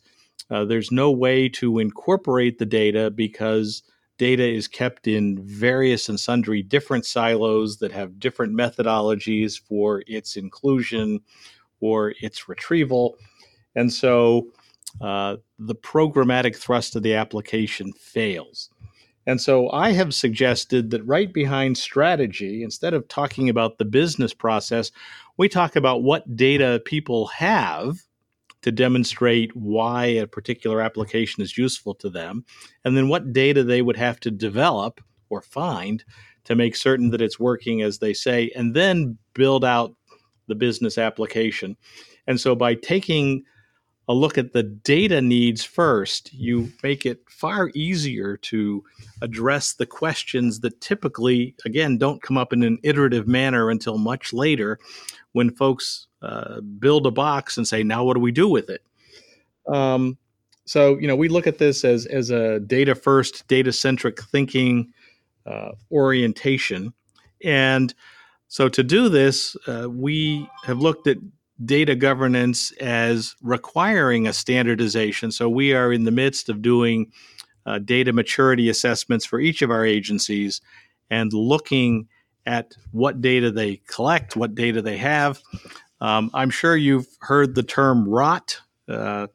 uh, 0.49 0.65
there's 0.65 0.91
no 0.91 1.11
way 1.11 1.47
to 1.47 1.77
incorporate 1.77 2.57
the 2.57 2.65
data 2.65 3.11
because 3.11 3.83
data 4.19 4.47
is 4.47 4.67
kept 4.67 5.07
in 5.07 5.41
various 5.43 6.09
and 6.09 6.19
sundry 6.19 6.61
different 6.61 7.05
silos 7.05 7.77
that 7.77 7.91
have 7.91 8.19
different 8.19 8.53
methodologies 8.53 9.59
for 9.59 10.03
its 10.05 10.35
inclusion 10.35 11.21
or 11.79 12.13
its 12.21 12.47
retrieval. 12.47 13.17
And 13.75 13.91
so 13.91 14.49
uh, 15.01 15.37
the 15.57 15.75
programmatic 15.75 16.55
thrust 16.55 16.95
of 16.95 17.01
the 17.01 17.15
application 17.15 17.93
fails. 17.93 18.69
And 19.25 19.39
so 19.39 19.71
I 19.71 19.91
have 19.91 20.13
suggested 20.13 20.89
that 20.91 21.05
right 21.05 21.31
behind 21.31 21.77
strategy, 21.77 22.63
instead 22.63 22.93
of 22.93 23.07
talking 23.07 23.47
about 23.47 23.77
the 23.77 23.85
business 23.85 24.33
process, 24.33 24.91
we 25.37 25.47
talk 25.47 25.75
about 25.75 26.03
what 26.03 26.35
data 26.35 26.81
people 26.83 27.27
have 27.27 28.03
to 28.61 28.71
demonstrate 28.71 29.55
why 29.55 30.05
a 30.05 30.27
particular 30.27 30.81
application 30.81 31.41
is 31.41 31.57
useful 31.57 31.95
to 31.95 32.09
them, 32.09 32.43
and 32.83 32.95
then 32.97 33.07
what 33.07 33.33
data 33.33 33.63
they 33.63 33.81
would 33.81 33.97
have 33.97 34.19
to 34.21 34.31
develop 34.31 35.01
or 35.29 35.41
find 35.41 36.03
to 36.43 36.55
make 36.55 36.75
certain 36.75 37.09
that 37.11 37.21
it's 37.21 37.39
working 37.39 37.81
as 37.81 37.99
they 37.99 38.13
say, 38.13 38.51
and 38.55 38.75
then 38.75 39.17
build 39.33 39.63
out 39.63 39.95
the 40.47 40.55
business 40.55 40.97
application. 40.97 41.77
And 42.27 42.39
so 42.39 42.55
by 42.55 42.75
taking 42.75 43.43
a 44.07 44.13
look 44.13 44.39
at 44.39 44.53
the 44.53 44.63
data 44.63 45.21
needs 45.21 45.63
first, 45.63 46.33
you 46.33 46.71
make 46.81 47.05
it 47.05 47.21
far 47.29 47.69
easier 47.75 48.35
to 48.37 48.83
address 49.21 49.73
the 49.73 49.85
questions 49.85 50.61
that 50.61 50.81
typically, 50.81 51.55
again, 51.63 51.99
don't 51.99 52.21
come 52.21 52.35
up 52.35 52.51
in 52.51 52.63
an 52.63 52.79
iterative 52.83 53.27
manner 53.27 53.69
until 53.69 53.99
much 53.99 54.33
later 54.33 54.79
when 55.33 55.51
folks 55.51 56.07
uh, 56.21 56.61
build 56.61 57.05
a 57.05 57.11
box 57.11 57.57
and 57.57 57.67
say, 57.67 57.83
now 57.83 58.03
what 58.03 58.15
do 58.15 58.19
we 58.19 58.31
do 58.31 58.47
with 58.47 58.69
it? 58.69 58.81
Um, 59.67 60.17
so 60.65 60.97
you 60.99 61.07
know 61.07 61.15
we 61.15 61.29
look 61.29 61.47
at 61.47 61.57
this 61.57 61.83
as 61.83 62.05
as 62.05 62.29
a 62.29 62.59
data 62.59 62.93
first, 62.93 63.47
data 63.47 63.73
centric 63.73 64.21
thinking 64.21 64.93
uh, 65.45 65.71
orientation, 65.91 66.93
and 67.43 67.93
so 68.49 68.69
to 68.69 68.83
do 68.83 69.09
this, 69.09 69.55
uh, 69.67 69.87
we 69.89 70.47
have 70.65 70.79
looked 70.79 71.07
at 71.07 71.17
data 71.65 71.95
governance 71.95 72.71
as 72.73 73.35
requiring 73.41 74.27
a 74.27 74.33
standardization. 74.33 75.31
So 75.31 75.49
we 75.49 75.73
are 75.73 75.91
in 75.91 76.03
the 76.03 76.11
midst 76.11 76.49
of 76.49 76.61
doing 76.61 77.11
uh, 77.65 77.79
data 77.79 78.13
maturity 78.13 78.69
assessments 78.69 79.25
for 79.25 79.39
each 79.39 79.61
of 79.61 79.69
our 79.69 79.85
agencies 79.85 80.61
and 81.09 81.31
looking 81.33 82.07
at 82.45 82.73
what 82.91 83.21
data 83.21 83.51
they 83.51 83.77
collect, 83.87 84.35
what 84.35 84.55
data 84.55 84.81
they 84.81 84.97
have. 84.97 85.41
Um, 86.01 86.31
I'm 86.33 86.49
sure 86.49 86.75
you've 86.75 87.07
heard 87.21 87.55
the 87.55 87.63
term 87.63 88.07
rot 88.07 88.59
uh, 88.87 89.27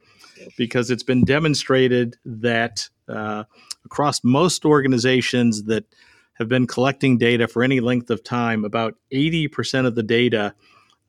because 0.57 0.91
it's 0.91 1.03
been 1.03 1.25
demonstrated 1.25 2.17
that 2.25 2.89
uh, 3.09 3.45
across 3.85 4.23
most 4.25 4.65
organizations 4.65 5.65
that 5.65 5.85
have 6.35 6.49
been 6.49 6.67
collecting 6.67 7.19
data 7.19 7.47
for 7.47 7.63
any 7.63 7.81
length 7.81 8.11
of 8.11 8.25
time, 8.25 8.65
about 8.65 8.95
80% 9.13 9.87
of 9.87 9.95
the 9.95 10.03
data 10.03 10.55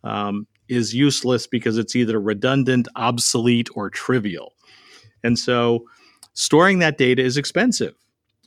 um, 0.04 0.48
is 0.68 0.94
useless 0.94 1.48
because 1.48 1.78
it's 1.78 1.96
either 1.96 2.20
redundant, 2.20 2.88
obsolete, 2.96 3.70
or 3.76 3.90
trivial. 3.90 4.54
And 5.24 5.38
so 5.40 5.86
storing 6.34 6.80
that 6.80 6.98
data 6.98 7.24
is 7.24 7.38
expensive. 7.38 7.96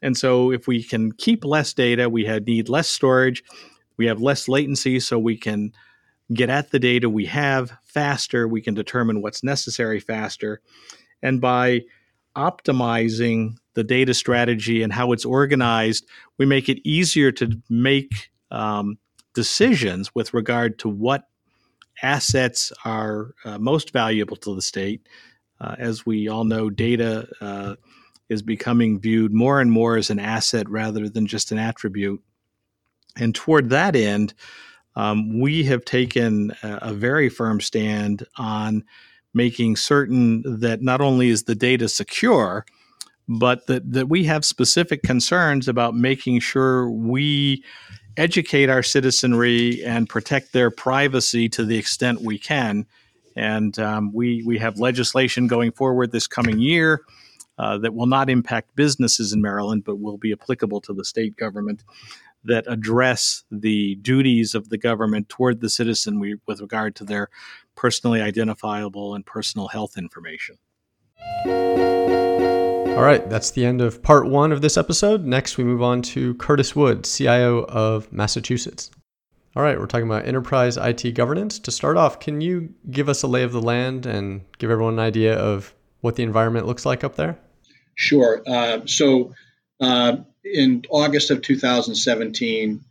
And 0.03 0.17
so 0.17 0.53
if 0.53 0.69
we 0.69 0.83
can 0.83 1.13
keep 1.13 1.45
less 1.45 1.73
data, 1.73 2.09
we 2.09 2.25
need 2.47 2.69
less 2.69 2.89
storage, 2.89 3.43
we 3.97 4.07
have 4.07 4.21
less 4.21 4.47
latency, 4.47 5.01
so 5.01 5.19
we 5.19 5.37
can 5.37 5.73
get 6.33 6.51
at 6.51 6.71
the 6.71 6.79
data 6.79 7.09
we 7.09 7.27
have 7.27 7.73
faster, 7.85 8.47
we 8.47 8.61
can 8.61 8.75
determine 8.75 9.23
what's 9.23 9.43
necessary 9.43 10.01
faster. 10.01 10.61
And 11.23 11.41
by 11.41 11.83
optimizing 12.37 13.57
the 13.75 13.85
data 13.85 14.15
strategy 14.15 14.83
and 14.83 14.93
how 14.93 15.13
it's 15.13 15.25
organized, 15.25 16.07
we 16.37 16.47
make 16.47 16.69
it 16.69 16.87
easier 16.87 17.33
to 17.33 17.61
make 17.69 18.31
um, 18.51 18.99
decisions 19.35 20.15
with 20.15 20.35
regard 20.35 20.79
to 20.81 20.89
what 20.89 21.25
assets 22.03 22.73
are 22.85 23.35
uh, 23.45 23.59
most 23.59 23.93
valuable 23.93 24.37
to 24.37 24.55
the 24.55 24.63
state. 24.63 25.09
Uh, 25.61 25.75
as 25.79 26.07
we 26.07 26.29
all 26.29 26.45
know, 26.45 26.71
data 26.71 27.29
uh, 27.41 27.75
is 28.29 28.43
becoming 28.43 29.01
viewed 29.01 29.33
more 29.33 29.61
and 29.61 29.73
more 29.73 29.97
as 29.97 30.11
an 30.11 30.19
asset 30.19 30.69
rather 30.69 31.09
than 31.09 31.27
just 31.27 31.51
an 31.51 31.59
attribute. 31.59 32.23
And 33.17 33.35
toward 33.35 33.71
that 33.71 33.97
end, 33.97 34.35
um, 34.97 35.39
we 35.41 35.65
have 35.65 35.85
taken 35.85 36.53
a, 36.63 36.79
a, 36.83 36.93
very 36.93 37.29
firm 37.29 37.61
stand 37.61 38.27
on 38.37 38.85
making 39.35 39.77
certain 39.77 40.43
that 40.61 40.83
not 40.83 41.01
only 41.01 41.29
is 41.29 41.45
the 41.45 41.55
data 41.55 41.89
secure, 41.89 42.65
but 43.29 43.67
that, 43.67 43.93
that 43.93 44.09
we 44.09 44.25
have 44.25 44.45
specific 44.45 45.03
concerns 45.03 45.69
about 45.69 45.95
making 45.95 46.41
sure 46.41 46.91
we 46.91 47.63
educate 48.17 48.69
our 48.69 48.83
citizenry 48.83 49.85
and 49.85 50.09
protect 50.09 50.53
their 50.53 50.71
privacy 50.71 51.49
to 51.49 51.65
the 51.65 51.79
extent 51.79 52.23
we 52.23 52.39
can. 52.39 52.85
And 53.37 53.79
um, 53.79 54.13
we, 54.13 54.43
we 54.45 54.59
have 54.59 54.81
legislation 54.81 55.47
going 55.47 55.71
forward 55.71 56.11
this 56.11 56.27
coming 56.27 56.59
year 56.59 57.03
uh, 57.59 57.79
that 57.79 57.95
will 57.95 58.07
not 58.07 58.31
impact 58.31 58.75
businesses 58.75 59.33
in 59.33 59.41
Maryland, 59.41 59.85
but 59.85 60.01
will 60.01 60.19
be 60.19 60.33
applicable 60.33 60.81
to 60.83 60.93
the 60.93 61.05
state 61.05 61.37
government 61.37 61.85
that 62.45 62.65
address 62.67 63.45
the 63.51 63.97
duties 63.97 64.55
of 64.55 64.69
the 64.69 64.79
government 64.79 65.29
toward 65.29 65.61
the 65.61 65.71
citizen 65.71 66.21
with 66.47 66.61
regard 66.61 66.95
to 66.97 67.05
their 67.05 67.29
personally 67.75 68.21
identifiable 68.21 69.15
and 69.15 69.25
personal 69.27 69.69
health 69.69 69.97
information. 69.97 70.57
All 72.99 73.05
right, 73.05 73.29
that's 73.31 73.53
the 73.53 73.65
end 73.65 73.81
of 73.81 74.03
part 74.03 74.27
one 74.27 74.51
of 74.51 74.61
this 74.61 74.77
episode. 74.77 75.25
Next, 75.25 75.57
we 75.57 75.63
move 75.63 75.83
on 75.83 76.03
to 76.03 76.35
Curtis 76.35 76.75
Wood, 76.75 77.05
CIO 77.05 77.65
of 77.67 78.13
Massachusetts. 78.13 78.91
All 79.55 79.63
right, 79.63 79.79
we're 79.79 79.87
talking 79.87 80.07
about 80.07 80.27
enterprise 80.27 80.77
IT 80.77 81.15
governance. 81.15 81.59
To 81.61 81.71
start 81.71 81.97
off, 81.97 82.19
can 82.19 82.41
you 82.41 82.75
give 82.91 83.09
us 83.09 83.23
a 83.23 83.29
lay 83.29 83.45
of 83.45 83.53
the 83.53 83.63
land 83.63 84.05
and 84.05 84.41
give 84.59 84.71
everyone 84.71 84.95
an 84.95 85.01
idea 85.01 85.37
of 85.37 85.75
what 86.01 86.17
the 86.17 86.23
environment 86.23 86.67
looks 86.67 86.85
like 86.85 87.05
up 87.05 87.17
there? 87.17 87.39
Sure. 87.95 88.43
Uh, 88.47 88.81
so, 88.85 89.33
uh, 89.81 90.17
in 90.55 90.85
August 90.91 91.31
of 91.31 91.43
2017, 91.43 92.85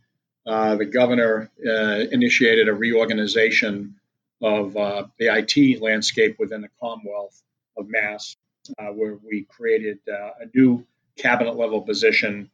uh, 0.46 0.76
the 0.76 0.84
governor 0.84 1.50
uh, 1.66 2.06
initiated 2.10 2.68
a 2.68 2.74
reorganization 2.74 3.94
of 4.40 4.76
uh, 4.76 5.04
the 5.18 5.26
IT 5.26 5.82
landscape 5.82 6.36
within 6.38 6.62
the 6.62 6.70
Commonwealth 6.80 7.42
of 7.76 7.88
Mass 7.88 8.36
uh, 8.78 8.86
where 8.86 9.18
we 9.24 9.44
created 9.44 9.98
uh, 10.08 10.30
a 10.40 10.46
new 10.54 10.86
cabinet 11.16 11.56
level 11.56 11.80
position, 11.80 12.50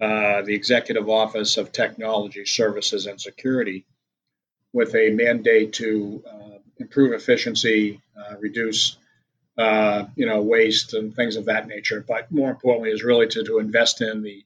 uh, 0.00 0.42
the 0.42 0.54
Executive 0.54 1.08
Office 1.08 1.56
of 1.56 1.72
Technology 1.72 2.44
Services 2.44 3.06
and 3.06 3.20
Security, 3.20 3.84
with 4.72 4.94
a 4.94 5.10
mandate 5.10 5.74
to 5.74 6.22
improve 6.78 7.12
efficiency, 7.12 8.00
reduce 8.38 8.96
you 9.58 10.26
know 10.26 10.40
waste 10.42 10.94
and 10.94 11.14
things 11.14 11.36
of 11.36 11.46
that 11.46 11.66
nature. 11.66 12.04
But 12.06 12.30
more 12.30 12.50
importantly, 12.50 12.90
is 12.90 13.02
really 13.02 13.26
to, 13.28 13.44
to 13.44 13.58
invest 13.58 14.00
in 14.00 14.22
the 14.22 14.44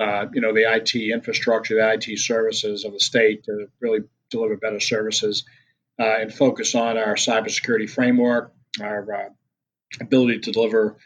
you 0.00 0.40
know 0.40 0.52
the 0.52 0.64
IT 0.66 0.94
infrastructure, 0.94 1.74
the 1.76 1.92
IT 1.92 2.18
services 2.18 2.84
of 2.84 2.92
the 2.92 3.00
state 3.00 3.44
to 3.44 3.66
really 3.80 4.00
deliver 4.30 4.56
better 4.56 4.80
services. 4.80 5.44
Uh, 6.00 6.16
and 6.20 6.32
focus 6.32 6.74
on 6.74 6.96
our 6.96 7.14
cybersecurity 7.14 7.88
framework, 7.88 8.54
our 8.80 9.14
uh, 9.14 9.28
ability 10.00 10.38
to 10.38 10.50
deliver, 10.50 10.96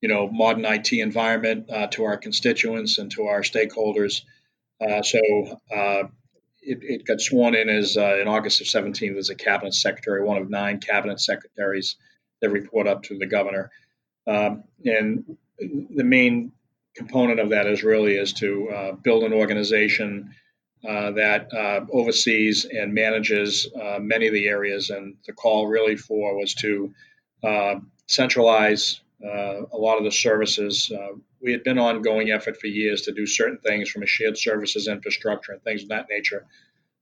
you 0.00 0.08
know, 0.08 0.28
modern 0.28 0.64
IT 0.64 0.92
environment 0.92 1.68
uh, 1.70 1.88
to 1.88 2.04
our 2.04 2.16
constituents 2.16 2.98
and 2.98 3.10
to 3.10 3.24
our 3.24 3.40
stakeholders. 3.40 4.22
Uh, 4.80 5.02
so 5.02 5.18
uh, 5.74 6.04
it, 6.62 6.78
it, 6.82 7.04
got 7.04 7.20
sworn 7.20 7.56
in 7.56 7.68
as 7.68 7.96
uh, 7.96 8.20
in 8.20 8.28
August 8.28 8.60
of 8.60 8.68
17 8.68 9.16
as 9.16 9.28
a 9.28 9.34
cabinet 9.34 9.74
secretary, 9.74 10.22
one 10.22 10.40
of 10.40 10.48
nine 10.48 10.78
cabinet 10.78 11.20
secretaries 11.20 11.96
that 12.40 12.50
report 12.50 12.86
up 12.86 13.02
to 13.02 13.18
the 13.18 13.26
governor. 13.26 13.72
Um, 14.28 14.64
and 14.84 15.36
the 15.58 16.04
main 16.04 16.52
component 16.94 17.40
of 17.40 17.50
that 17.50 17.66
is 17.66 17.82
really 17.82 18.16
is 18.16 18.32
to 18.34 18.70
uh, 18.70 18.92
build 18.92 19.24
an 19.24 19.32
organization 19.32 20.34
uh, 20.88 21.10
that 21.12 21.52
uh, 21.54 21.80
oversees 21.92 22.66
and 22.66 22.92
manages 22.92 23.66
uh, 23.80 23.98
many 23.98 24.26
of 24.26 24.34
the 24.34 24.46
areas. 24.46 24.90
And 24.90 25.16
the 25.26 25.32
call 25.32 25.66
really 25.66 25.96
for 25.96 26.36
was 26.36 26.54
to 26.56 26.92
centralize 28.06 29.00
uh, 29.24 29.62
a 29.72 29.76
lot 29.76 29.96
of 29.96 30.04
the 30.04 30.12
services. 30.12 30.92
We 31.40 31.52
had 31.52 31.64
been 31.64 31.78
ongoing 31.78 32.30
effort 32.30 32.58
for 32.60 32.66
years 32.66 33.02
to 33.02 33.12
do 33.12 33.26
certain 33.26 33.58
things 33.58 33.90
from 33.90 34.02
a 34.02 34.06
shared 34.06 34.36
services 34.38 34.88
infrastructure 34.88 35.52
and 35.52 35.62
things 35.62 35.82
of 35.82 35.88
that 35.88 36.06
nature 36.10 36.46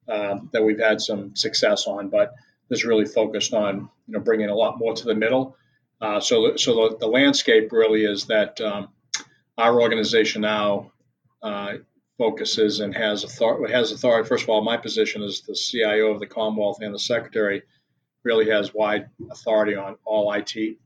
that 0.06 0.62
we've 0.62 0.80
had 0.80 1.00
some 1.00 1.34
success 1.34 1.86
on, 1.86 2.08
but 2.08 2.34
this 2.68 2.84
really 2.84 3.04
focused 3.04 3.52
on 3.52 3.88
you 4.06 4.14
know 4.14 4.20
bringing 4.20 4.48
a 4.48 4.54
lot 4.54 4.78
more 4.78 4.94
to 4.94 5.04
the 5.04 5.14
middle. 5.14 5.56
So, 6.20 6.56
so 6.56 6.74
the, 6.74 6.96
the, 6.98 7.06
landscape 7.06 7.70
really 7.70 8.04
is 8.04 8.26
that 8.26 8.60
um, 8.60 8.88
our 9.58 9.80
organization 9.80 10.42
now 10.42 10.92
uh, 11.42 11.74
focuses 12.18 12.80
and 12.80 12.94
has 12.94 13.24
authority. 13.24 13.72
Has 13.72 13.92
authority. 13.92 14.28
First 14.28 14.44
of 14.44 14.50
all, 14.50 14.62
my 14.62 14.76
position 14.76 15.22
as 15.22 15.40
the 15.40 15.54
CIO 15.54 16.12
of 16.12 16.20
the 16.20 16.26
Commonwealth 16.26 16.78
and 16.80 16.94
the 16.94 16.98
Secretary 16.98 17.62
really 18.24 18.48
has 18.48 18.72
wide 18.72 19.08
authority 19.30 19.74
on 19.74 19.96
all 20.04 20.32
IT 20.32 20.76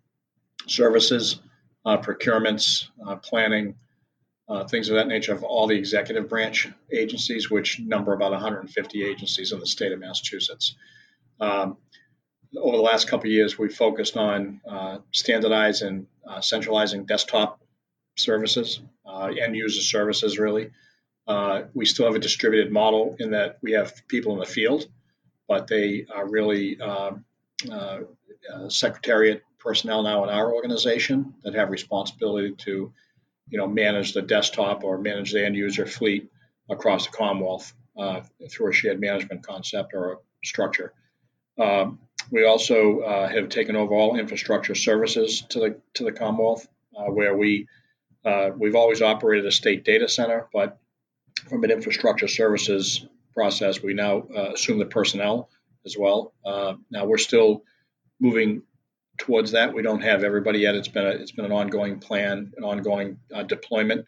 services, 0.66 1.40
uh, 1.84 1.98
procurements, 1.98 2.88
uh, 3.06 3.16
planning, 3.16 3.74
uh, 4.48 4.64
things 4.64 4.88
of 4.88 4.94
that 4.94 5.08
nature 5.08 5.34
of 5.34 5.42
all 5.42 5.66
the 5.66 5.76
executive 5.76 6.28
branch 6.28 6.68
agencies, 6.92 7.50
which 7.50 7.80
number 7.80 8.12
about 8.12 8.32
150 8.32 9.04
agencies 9.04 9.52
in 9.52 9.60
the 9.60 9.66
state 9.66 9.92
of 9.92 9.98
Massachusetts. 9.98 10.76
Um, 11.40 11.76
over 12.56 12.76
the 12.76 12.82
last 12.82 13.08
couple 13.08 13.28
years, 13.28 13.58
we've 13.58 13.74
focused 13.74 14.16
on 14.16 14.60
uh, 14.68 14.98
standardizing, 15.12 16.06
uh, 16.26 16.40
centralizing 16.40 17.04
desktop 17.04 17.60
services, 18.16 18.80
uh, 19.04 19.26
end 19.40 19.56
user 19.56 19.82
services, 19.82 20.38
really. 20.38 20.70
we 21.74 21.84
still 21.84 22.06
have 22.06 22.14
a 22.14 22.20
distributed 22.20 22.72
model 22.72 23.16
in 23.18 23.30
that 23.30 23.58
we 23.62 23.72
have 23.72 23.92
people 24.08 24.32
in 24.32 24.38
the 24.38 24.46
field, 24.46 24.86
but 25.48 25.66
they 25.66 26.06
are 26.14 26.28
really 26.28 26.80
um, 26.80 27.24
secretariat 28.68 29.42
personnel 29.66 30.04
now 30.04 30.22
in 30.22 30.30
our 30.30 30.54
organization 30.54 31.34
that 31.42 31.54
have 31.54 31.70
responsibility 31.70 32.54
to, 32.56 32.92
you 33.48 33.58
know, 33.58 33.66
manage 33.66 34.12
the 34.12 34.22
desktop 34.22 34.84
or 34.84 34.96
manage 34.96 35.32
the 35.32 35.44
end 35.44 35.56
user 35.56 35.86
fleet 35.86 36.30
across 36.70 37.06
the 37.06 37.12
Commonwealth 37.12 37.72
uh, 37.98 38.20
through 38.48 38.70
a 38.70 38.72
shared 38.72 39.00
management 39.00 39.44
concept 39.44 39.92
or 39.92 40.12
a 40.12 40.16
structure. 40.44 40.92
Um, 41.58 41.98
we 42.30 42.44
also 42.44 43.00
uh, 43.00 43.28
have 43.28 43.48
taken 43.48 43.74
over 43.74 43.92
all 43.94 44.16
infrastructure 44.16 44.74
services 44.74 45.42
to 45.50 45.58
the 45.58 45.80
to 45.94 46.04
the 46.04 46.12
Commonwealth, 46.12 46.68
uh, 46.96 47.06
where 47.06 47.36
we 47.36 47.66
uh, 48.26 48.50
we've 48.58 48.74
always 48.74 49.00
operated 49.00 49.46
a 49.46 49.52
state 49.52 49.84
data 49.84 50.08
center, 50.08 50.48
but 50.52 50.78
from 51.48 51.62
an 51.62 51.70
infrastructure 51.70 52.26
services 52.26 53.06
process, 53.32 53.82
we 53.82 53.94
now 53.94 54.24
uh, 54.36 54.52
assume 54.54 54.78
the 54.78 54.86
personnel 54.86 55.48
as 55.84 55.96
well. 55.96 56.34
Uh, 56.44 56.74
now 56.90 57.04
we're 57.04 57.18
still 57.18 57.62
moving 58.20 58.62
towards 59.18 59.52
that. 59.52 59.72
We 59.72 59.82
don't 59.82 60.02
have 60.02 60.24
everybody 60.24 60.58
yet. 60.58 60.74
It's 60.74 60.88
been 60.88 61.06
a, 61.06 61.10
it's 61.10 61.30
been 61.30 61.44
an 61.44 61.52
ongoing 61.52 62.00
plan, 62.00 62.52
an 62.56 62.64
ongoing 62.64 63.18
uh, 63.32 63.44
deployment. 63.44 64.06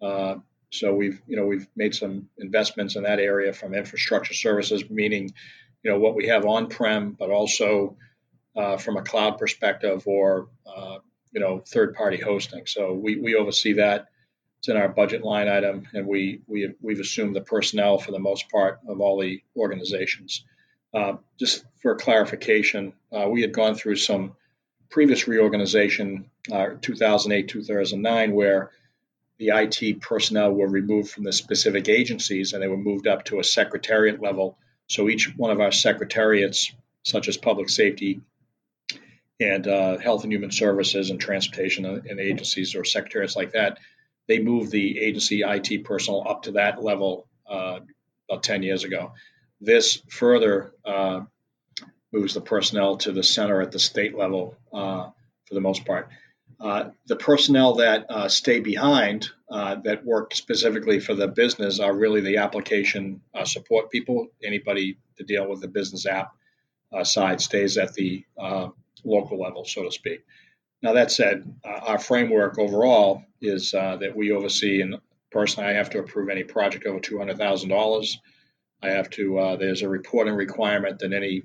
Uh, 0.00 0.36
so 0.70 0.94
we've 0.94 1.20
you 1.26 1.36
know 1.36 1.46
we've 1.46 1.66
made 1.74 1.94
some 1.94 2.28
investments 2.38 2.94
in 2.94 3.02
that 3.02 3.18
area 3.18 3.52
from 3.52 3.74
infrastructure 3.74 4.34
services, 4.34 4.88
meaning 4.88 5.32
you 5.82 5.90
know 5.90 5.98
what 5.98 6.14
we 6.14 6.28
have 6.28 6.44
on 6.44 6.68
prem, 6.68 7.16
but 7.18 7.30
also 7.30 7.96
uh, 8.54 8.76
from 8.76 8.96
a 8.96 9.02
cloud 9.02 9.38
perspective 9.38 10.02
or 10.06 10.48
you 11.32 11.40
know 11.40 11.62
third 11.66 11.94
party 11.94 12.18
hosting. 12.18 12.66
So 12.66 12.92
we, 12.92 13.16
we 13.16 13.34
oversee 13.34 13.74
that. 13.74 14.08
It's 14.58 14.68
in 14.68 14.76
our 14.76 14.88
budget 14.88 15.22
line 15.22 15.48
item, 15.48 15.86
and 15.94 16.06
we 16.06 16.40
we 16.46 16.74
we've 16.80 17.00
assumed 17.00 17.36
the 17.36 17.40
personnel 17.40 17.98
for 17.98 18.12
the 18.12 18.18
most 18.18 18.50
part 18.50 18.80
of 18.88 19.00
all 19.00 19.20
the 19.20 19.42
organizations. 19.56 20.44
Uh, 20.92 21.14
just 21.38 21.64
for 21.82 21.94
clarification, 21.94 22.92
uh, 23.12 23.28
we 23.28 23.42
had 23.42 23.52
gone 23.52 23.74
through 23.74 23.96
some 23.96 24.32
previous 24.90 25.28
reorganization, 25.28 26.30
uh, 26.50 26.68
2008 26.80 27.48
2009, 27.48 28.32
where 28.32 28.70
the 29.38 29.50
IT 29.54 30.00
personnel 30.00 30.52
were 30.52 30.66
removed 30.66 31.10
from 31.10 31.24
the 31.24 31.32
specific 31.32 31.88
agencies 31.88 32.52
and 32.52 32.62
they 32.62 32.68
were 32.68 32.76
moved 32.76 33.06
up 33.06 33.24
to 33.26 33.38
a 33.38 33.44
secretariat 33.44 34.20
level. 34.20 34.58
So 34.88 35.08
each 35.08 35.32
one 35.36 35.50
of 35.50 35.60
our 35.60 35.70
secretariats, 35.70 36.72
such 37.04 37.28
as 37.28 37.36
public 37.36 37.68
safety 37.68 38.20
and 39.40 39.66
uh, 39.66 39.98
health 39.98 40.24
and 40.24 40.32
human 40.32 40.50
services 40.50 41.10
and 41.10 41.20
transportation 41.20 41.84
and 41.84 42.20
agencies 42.20 42.74
or 42.74 42.84
secretariats 42.84 43.36
like 43.36 43.52
that, 43.52 43.78
they 44.26 44.38
moved 44.38 44.70
the 44.70 44.98
agency 44.98 45.42
IT 45.42 45.84
personnel 45.84 46.26
up 46.28 46.42
to 46.42 46.52
that 46.52 46.82
level 46.82 47.26
uh, 47.48 47.80
about 48.28 48.42
10 48.42 48.62
years 48.62 48.84
ago. 48.84 49.12
This 49.60 50.02
further 50.08 50.72
uh, 50.84 51.22
moves 52.12 52.34
the 52.34 52.40
personnel 52.40 52.96
to 52.98 53.12
the 53.12 53.22
center 53.22 53.60
at 53.60 53.72
the 53.72 53.78
state 53.78 54.16
level 54.16 54.56
uh, 54.72 55.10
for 55.46 55.54
the 55.54 55.60
most 55.60 55.84
part. 55.84 56.08
Uh, 56.60 56.90
the 57.06 57.16
personnel 57.16 57.76
that 57.76 58.06
uh, 58.10 58.28
stay 58.28 58.58
behind 58.58 59.30
uh, 59.50 59.76
that 59.76 60.04
work 60.04 60.34
specifically 60.34 60.98
for 60.98 61.14
the 61.14 61.28
business 61.28 61.78
are 61.78 61.94
really 61.94 62.20
the 62.20 62.38
application 62.38 63.20
uh, 63.34 63.44
support 63.44 63.90
people. 63.90 64.26
Anybody 64.42 64.98
to 65.18 65.24
deal 65.24 65.48
with 65.48 65.60
the 65.60 65.68
business 65.68 66.04
app 66.06 66.32
uh, 66.92 67.04
side 67.04 67.40
stays 67.40 67.78
at 67.78 67.94
the 67.94 68.24
local 69.04 69.40
level, 69.40 69.64
so 69.64 69.84
to 69.84 69.90
speak. 69.90 70.24
Now, 70.82 70.92
that 70.92 71.10
said, 71.10 71.52
our 71.64 71.98
framework 71.98 72.58
overall 72.58 73.24
is 73.40 73.72
that 73.72 74.12
we 74.14 74.30
oversee, 74.30 74.80
and 74.80 74.96
personally, 75.30 75.68
I 75.68 75.72
have 75.72 75.90
to 75.90 75.98
approve 75.98 76.28
any 76.28 76.44
project 76.44 76.86
over 76.86 77.00
$200,000. 77.00 78.16
I 78.80 78.88
have 78.90 79.10
to, 79.10 79.56
there's 79.58 79.82
a 79.82 79.88
reporting 79.88 80.34
requirement 80.34 81.00
that 81.00 81.12
any 81.12 81.42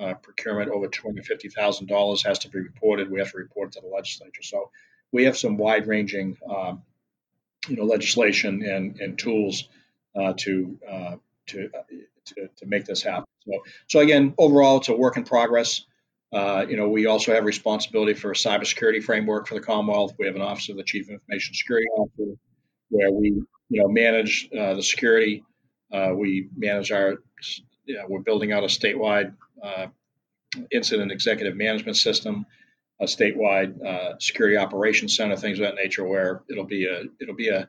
uh, 0.00 0.14
procurement 0.14 0.70
over 0.70 0.88
$250,000 0.88 2.26
has 2.26 2.38
to 2.40 2.48
be 2.48 2.60
reported. 2.60 3.10
We 3.10 3.18
have 3.18 3.30
to 3.32 3.38
report 3.38 3.72
to 3.72 3.80
the 3.80 3.88
legislature. 3.88 4.42
So 4.42 4.70
we 5.12 5.24
have 5.24 5.36
some 5.36 5.56
wide 5.56 5.86
ranging, 5.86 6.36
um, 6.48 6.82
you 7.68 7.76
know, 7.76 7.84
legislation 7.84 8.62
and, 8.62 8.98
and 9.00 9.18
tools 9.18 9.68
uh, 10.16 10.32
to, 10.38 10.78
uh, 10.90 11.16
to, 11.48 11.70
uh, 11.76 11.82
to, 12.24 12.48
to, 12.56 12.66
make 12.66 12.84
this 12.84 13.02
happen. 13.02 13.24
So, 13.46 13.52
so 13.88 14.00
again, 14.00 14.34
overall, 14.38 14.78
it's 14.78 14.88
a 14.88 14.96
work 14.96 15.16
in 15.16 15.24
progress. 15.24 15.84
Uh, 16.34 16.66
you 16.68 16.76
know, 16.76 16.88
we 16.88 17.06
also 17.06 17.32
have 17.32 17.44
responsibility 17.44 18.14
for 18.14 18.32
a 18.32 18.34
cybersecurity 18.34 19.02
framework 19.02 19.46
for 19.46 19.54
the 19.54 19.60
Commonwealth. 19.60 20.14
We 20.18 20.26
have 20.26 20.34
an 20.34 20.42
Office 20.42 20.68
of 20.68 20.76
the 20.76 20.82
Chief 20.82 21.08
Information 21.08 21.54
Security 21.54 21.86
Officer 21.96 22.36
where 22.90 23.12
we, 23.12 23.28
you 23.68 23.82
know, 23.82 23.88
manage 23.88 24.48
uh, 24.56 24.74
the 24.74 24.82
security. 24.82 25.44
we 25.90 26.48
manage 26.56 26.90
our, 26.90 27.18
yeah, 27.86 28.02
we're 28.08 28.20
building 28.20 28.52
out 28.52 28.64
a 28.64 28.66
statewide 28.66 29.34
uh, 29.62 29.86
incident 30.70 31.12
executive 31.12 31.56
management 31.56 31.96
system, 31.96 32.46
a 33.00 33.04
statewide 33.04 33.84
uh, 33.84 34.18
security 34.18 34.56
operations 34.56 35.16
center, 35.16 35.36
things 35.36 35.58
of 35.58 35.64
that 35.64 35.74
nature, 35.74 36.04
where 36.04 36.42
it'll 36.48 36.64
be 36.64 36.86
a 36.86 37.04
it'll 37.20 37.34
be 37.34 37.48
a 37.48 37.68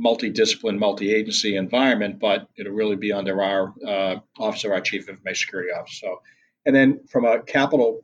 multidiscipline, 0.00 0.78
multi-agency 0.78 1.56
environment, 1.56 2.18
but 2.18 2.48
it'll 2.58 2.72
really 2.72 2.96
be 2.96 3.12
under 3.12 3.42
our 3.42 3.72
uh, 3.86 4.16
office 4.38 4.64
of 4.64 4.72
our 4.72 4.80
chief 4.80 5.08
information 5.08 5.46
security 5.46 5.70
officer. 5.70 6.06
So, 6.06 6.20
and 6.66 6.74
then 6.74 7.00
from 7.08 7.24
a 7.24 7.40
capital 7.40 8.00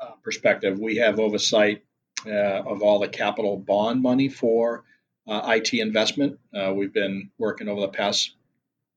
uh, 0.00 0.12
perspective, 0.22 0.78
we 0.78 0.96
have 0.96 1.20
oversight 1.20 1.84
uh, 2.26 2.62
of 2.62 2.82
all 2.82 2.98
the 2.98 3.08
capital 3.08 3.56
bond 3.56 4.02
money 4.02 4.28
for 4.28 4.84
uh, 5.28 5.42
IT 5.54 5.74
investment. 5.74 6.38
Uh, 6.54 6.72
we've 6.74 6.92
been 6.92 7.30
working 7.38 7.68
over 7.68 7.82
the 7.82 7.88
past 7.88 8.34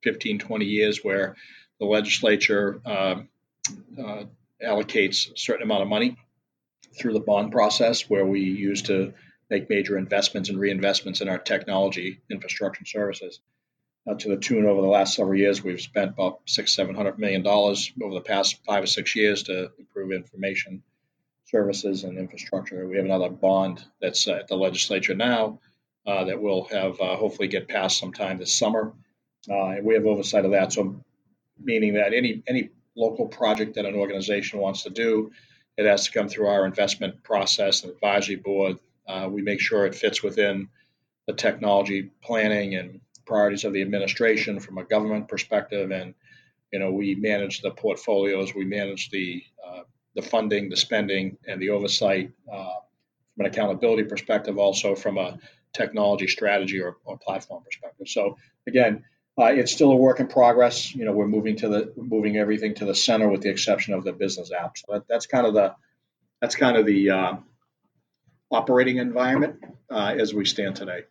15, 0.04 0.40
20 0.40 0.66
years 0.66 1.04
where 1.04 1.36
the 1.80 1.86
legislature 1.86 2.82
um, 2.86 3.28
uh, 4.00 4.24
allocates 4.66 5.32
a 5.32 5.38
certain 5.38 5.64
amount 5.64 5.82
of 5.84 5.90
money 5.90 6.16
through 6.98 7.14
the 7.14 7.20
bond 7.20 7.52
process 7.52 8.10
where 8.10 8.26
we 8.26 8.40
use 8.40 8.82
to 8.84 9.14
make 9.50 9.70
major 9.70 9.98
investments 9.98 10.50
and 10.50 10.58
reinvestments 10.58 11.22
in 11.22 11.28
our 11.28 11.38
technology 11.38 12.22
infrastructure 12.30 12.80
and 12.80 12.88
services. 12.88 13.42
Uh, 14.10 14.16
to 14.16 14.30
the 14.30 14.38
tune 14.38 14.66
over 14.66 14.82
the 14.82 14.88
last 14.88 15.14
several 15.14 15.38
years, 15.38 15.64
we've 15.64 15.80
spent 15.80 16.12
about 16.12 16.40
six, 16.48 16.74
seven 16.74 16.96
hundred 16.96 17.20
million 17.20 17.44
dollars 17.44 17.92
over 18.02 18.16
the 18.16 18.22
past 18.22 18.60
five 18.66 18.84
or 18.84 18.88
six 18.88 19.16
years 19.16 19.44
to 19.44 19.70
improve 19.78 20.12
information 20.12 20.82
services 21.46 22.04
and 22.04 22.18
infrastructure. 22.18 22.88
We 22.88 22.96
have 22.96 23.06
another 23.06 23.30
bond 23.30 23.84
that's 24.02 24.28
at 24.28 24.48
the 24.48 24.56
legislature 24.56 25.14
now 25.14 25.60
uh, 26.08 26.24
that 26.24 26.42
will 26.42 26.64
have 26.66 27.00
uh, 27.00 27.16
hopefully 27.16 27.48
get 27.48 27.68
passed 27.68 28.00
sometime 28.00 28.40
this 28.40 28.54
summer, 28.54 28.94
uh, 29.50 29.66
and 29.68 29.86
we 29.86 29.94
have 29.94 30.06
oversight 30.06 30.46
of 30.46 30.52
that. 30.52 30.74
So, 30.74 30.96
meaning 31.64 31.94
that 31.94 32.14
any 32.14 32.42
any 32.48 32.70
local 32.96 33.28
project 33.28 33.76
that 33.76 33.86
an 33.86 33.96
organization 33.96 34.60
wants 34.60 34.82
to 34.84 34.90
do, 34.90 35.32
it 35.78 35.86
has 35.86 36.06
to 36.06 36.12
come 36.12 36.28
through 36.28 36.48
our 36.48 36.66
investment 36.66 37.22
process 37.24 37.84
and 37.84 37.94
advisory 37.94 38.36
board. 38.36 38.80
Uh, 39.08 39.28
we 39.30 39.44
make 39.44 39.60
sure 39.60 39.86
it 39.86 39.94
fits 39.94 40.24
within 40.24 40.70
the 41.28 41.34
technology 41.34 42.10
planning 42.24 42.76
and 42.76 43.00
priorities 43.26 43.64
of 43.66 43.74
the 43.74 43.82
administration 43.82 44.60
from 44.60 44.78
a 44.78 44.84
government 44.84 45.28
perspective, 45.28 45.92
and 45.92 46.14
you 46.72 46.80
know 46.80 46.92
we 46.92 47.16
manage 47.16 47.62
the 47.62 47.72
portfolios, 47.72 48.54
we 48.54 48.66
manage 48.66 49.10
the 49.10 49.44
uh, 49.66 49.82
the 50.16 50.22
funding, 50.22 50.70
the 50.70 50.78
spending, 50.78 51.38
and 51.48 51.62
the 51.62 51.70
oversight 51.70 52.32
uh, 52.52 52.76
from 53.36 53.46
an 53.46 53.52
accountability 53.52 54.04
perspective, 54.04 54.58
also 54.58 54.96
from 54.96 55.18
a 55.18 55.38
technology 55.74 56.28
strategy 56.28 56.82
or, 56.82 56.98
or 57.06 57.18
platform 57.18 57.64
perspective. 57.64 58.08
So 58.08 58.38
again, 58.68 59.06
uh, 59.40 59.46
it's 59.46 59.72
still 59.72 59.92
a 59.92 59.96
work 59.96 60.20
in 60.20 60.28
progress. 60.28 60.94
You 60.94 61.06
know, 61.06 61.14
we're 61.14 61.28
moving 61.28 61.56
to 61.58 61.70
the 61.70 61.94
moving 61.96 62.38
everything 62.38 62.76
to 62.76 62.86
the 62.86 62.96
center, 62.96 63.30
with 63.30 63.42
the 63.42 63.50
exception 63.50 63.94
of 63.94 64.04
the 64.04 64.12
business 64.12 64.52
app. 64.52 64.78
So 64.78 64.94
that, 64.94 65.08
that's 65.08 65.26
kind 65.26 65.48
of 65.48 65.54
the 65.54 65.74
that's 66.42 66.56
kind 66.56 66.76
of 66.76 66.86
the 66.86 67.10
uh, 67.10 67.34
operating 68.52 68.98
environment 68.98 69.64
uh, 69.90 70.16
as 70.18 70.34
we 70.34 70.46
stand 70.46 70.76
today. 70.76 71.04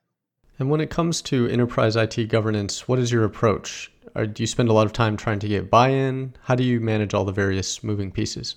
And 0.61 0.69
when 0.69 0.83
it 0.83 0.91
comes 0.91 1.23
to 1.23 1.49
enterprise 1.49 1.97
IT 1.97 2.29
governance, 2.29 2.87
what 2.87 2.99
is 2.99 3.11
your 3.11 3.25
approach? 3.25 3.91
Or 4.15 4.27
do 4.27 4.43
you 4.43 4.47
spend 4.47 4.69
a 4.69 4.75
lot 4.75 4.85
of 4.85 4.93
time 4.93 5.17
trying 5.17 5.39
to 5.39 5.49
get 5.49 5.71
buy-in? 5.71 6.35
How 6.43 6.55
do 6.55 6.63
you 6.63 6.81
manage 6.81 7.15
all 7.15 7.25
the 7.25 7.33
various 7.33 7.83
moving 7.83 8.13
pieces? 8.13 8.57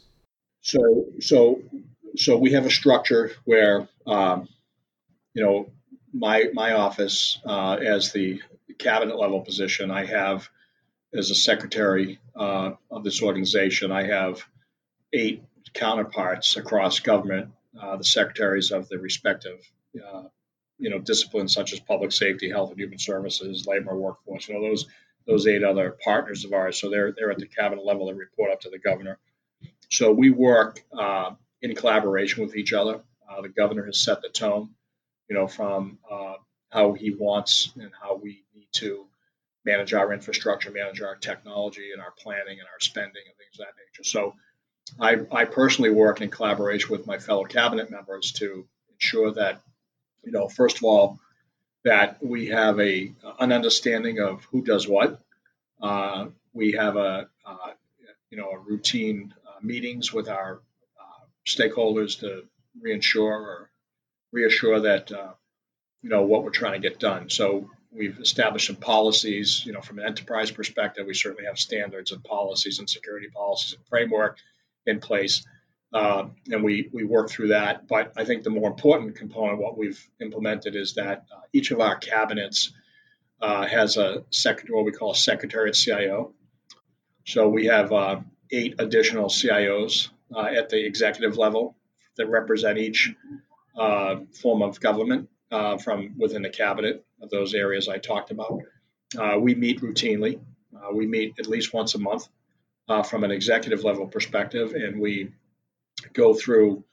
So, 0.60 1.06
so, 1.22 1.62
so 2.18 2.38
we 2.38 2.52
have 2.52 2.66
a 2.66 2.70
structure 2.70 3.32
where, 3.46 3.88
um, 4.06 4.50
you 5.34 5.44
know, 5.44 5.72
my 6.14 6.50
my 6.54 6.74
office 6.74 7.40
uh, 7.46 7.76
as 7.76 8.12
the 8.12 8.42
cabinet 8.78 9.18
level 9.18 9.40
position. 9.40 9.90
I 9.90 10.06
have, 10.06 10.50
as 11.14 11.32
a 11.32 11.36
secretary 11.36 12.20
uh, 12.36 12.72
of 12.92 13.06
this 13.06 13.24
organization, 13.24 13.94
I 13.94 14.04
have 14.08 14.44
eight 15.14 15.44
counterparts 15.74 16.58
across 16.58 17.00
government, 17.00 17.52
uh, 17.82 17.96
the 17.96 18.04
secretaries 18.04 18.72
of 18.72 18.90
the 18.90 19.00
respective, 19.00 19.60
uh, 19.98 20.24
you 20.84 20.90
know, 20.90 21.00
disciplines 21.00 21.54
such 21.54 21.72
as 21.74 21.80
public 21.80 22.12
safety, 22.12 22.50
health 22.50 22.72
and 22.72 22.80
human 22.80 23.00
services, 23.00 23.66
labor, 23.66 23.96
workforce. 23.96 24.48
You 24.48 24.56
know, 24.56 24.68
those 24.70 24.86
those 25.26 25.48
eight 25.48 25.64
other 25.64 25.98
partners 26.04 26.44
of 26.44 26.52
ours. 26.52 26.80
So 26.80 26.90
they're 26.90 27.14
they're 27.14 27.32
at 27.32 27.40
the 27.40 27.48
cabinet 27.48 27.86
level 27.86 28.10
and 28.10 28.20
report 28.20 28.52
up 28.52 28.62
to 28.62 28.70
the 28.70 28.80
governor. 28.80 29.18
So 29.90 30.12
we 30.12 30.30
work 30.30 30.84
uh, 30.92 31.32
in 31.62 31.74
collaboration 31.76 32.44
with 32.44 32.56
each 32.56 32.74
other. 32.74 33.02
Uh, 33.30 33.42
the 33.42 33.50
governor 33.50 33.86
has 33.86 34.00
set 34.02 34.22
the 34.22 34.30
tone, 34.30 34.70
you 35.30 35.36
know, 35.38 35.48
from 35.48 36.00
uh, 36.12 36.36
how 36.70 36.94
he 36.94 37.12
wants 37.12 37.72
and 37.76 37.92
how 38.02 38.16
we 38.16 38.44
need 38.54 38.68
to 38.74 39.06
manage 39.66 39.94
our 39.94 40.12
infrastructure, 40.12 40.72
manage 40.72 41.02
our 41.02 41.16
technology 41.16 41.92
and 41.94 42.02
our 42.02 42.12
planning 42.12 42.60
and 42.60 42.68
our 42.74 42.80
spending 42.80 43.24
and 43.26 43.36
things 43.38 43.60
of 43.60 43.66
that 43.66 43.74
nature. 43.82 44.04
So 44.04 44.36
I, 45.00 45.42
I 45.42 45.46
personally 45.46 45.92
work 45.92 46.20
in 46.20 46.30
collaboration 46.30 46.90
with 46.92 47.08
my 47.08 47.18
fellow 47.18 47.46
cabinet 47.46 47.90
members 47.90 48.34
to 48.34 48.66
ensure 48.92 49.32
that, 49.32 49.62
you 50.24 50.32
know, 50.32 50.48
first 50.48 50.78
of 50.78 50.84
all, 50.84 51.20
that 51.84 52.24
we 52.24 52.48
have 52.48 52.80
a 52.80 53.14
an 53.40 53.52
understanding 53.52 54.20
of 54.20 54.46
who 54.46 54.62
does 54.62 54.88
what. 54.88 55.22
Uh, 55.82 56.28
we 56.54 56.74
have 56.74 56.96
a 56.96 57.28
uh, 57.46 57.72
you 58.30 58.38
know 58.38 58.52
a 58.52 58.60
routine 58.60 59.34
uh, 59.46 59.60
meetings 59.62 60.14
with 60.14 60.30
our 60.30 60.62
uh, 61.00 61.26
stakeholders 61.46 62.20
to 62.20 62.44
reinsure 62.82 63.26
or 63.26 63.70
reassure 64.32 64.80
that 64.82 65.12
uh, 65.12 65.34
you 66.02 66.10
know 66.10 66.24
what 66.24 66.44
we're 66.44 66.52
trying 66.52 66.82
to 66.82 66.90
get 66.90 67.00
done. 67.00 67.30
So 67.30 67.70
we've 67.92 68.20
established 68.20 68.68
some 68.68 68.78
policies. 68.78 69.64
You 69.66 69.74
know, 69.74 69.82
from 69.82 70.00
an 70.00 70.06
enterprise 70.06 70.52
perspective, 70.52 71.06
we 71.06 71.14
certainly 71.14 71.46
have 71.46 71.60
standards 71.60 72.12
and 72.12 72.24
policies 72.24 72.80
and 72.80 72.90
security 72.90 73.28
policies 73.28 73.74
and 73.74 73.86
framework 73.88 74.38
in 74.86 75.00
place. 75.00 75.46
Uh, 75.94 76.26
and 76.52 76.64
we 76.64 76.90
we 76.92 77.04
work 77.04 77.30
through 77.30 77.50
that. 77.50 77.88
But 77.88 78.14
I 78.18 78.26
think 78.26 78.44
the 78.44 78.50
more 78.50 78.70
important 78.70 79.16
component, 79.16 79.60
what 79.60 79.78
we've 79.78 80.00
implemented, 80.20 80.76
is 80.76 80.96
that 80.96 81.26
uh, 81.32 81.42
each 81.54 81.72
of 81.72 81.80
our 81.80 81.96
cabinets 81.98 82.74
uh, 83.42 83.68
has 83.68 83.98
a 83.98 84.24
secretary, 84.32 84.76
what 84.76 84.86
we 84.86 84.92
call 84.92 85.12
a 85.12 85.16
secretariat 85.16 85.76
CIO. 85.76 86.34
So 87.26 87.48
we 87.48 87.68
have 87.68 87.92
uh, 87.92 88.22
eight 88.52 88.76
additional 88.80 89.28
CIOs 89.28 90.10
uh, 90.36 90.46
at 90.46 90.70
the 90.70 90.84
executive 90.84 91.38
level 91.38 91.78
that 92.18 92.28
represent 92.28 92.78
each 92.80 93.14
uh, 93.78 94.18
form 94.42 94.62
of 94.62 94.80
government 94.80 95.30
from 95.84 96.16
within 96.18 96.42
the 96.42 96.50
cabinet 96.50 97.06
of 97.22 97.30
those 97.30 97.54
areas 97.54 97.88
I 97.88 98.00
talked 98.00 98.32
about. 98.32 98.62
we 99.40 99.54
meet 99.54 99.82
routinely. 99.82 100.40
we 100.92 101.06
meet 101.06 101.36
at 101.40 101.48
least 101.48 101.74
once 101.74 101.94
a 101.94 102.00
month 102.00 102.28
from 103.06 103.24
an 103.24 103.32
executive 103.32 103.84
level 103.84 104.08
perspective, 104.08 104.74
and 104.74 105.00
we 105.00 105.32
go 106.14 106.34
through 106.34 106.84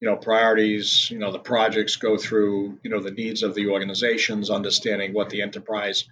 you 0.00 0.08
know 0.08 0.16
priorities 0.16 1.10
you 1.10 1.18
know 1.18 1.32
the 1.32 1.38
projects 1.38 1.96
go 1.96 2.16
through 2.16 2.78
you 2.82 2.90
know 2.90 3.00
the 3.00 3.10
needs 3.10 3.42
of 3.42 3.54
the 3.54 3.68
organizations 3.68 4.50
understanding 4.50 5.12
what 5.12 5.30
the 5.30 5.42
enterprise 5.42 6.04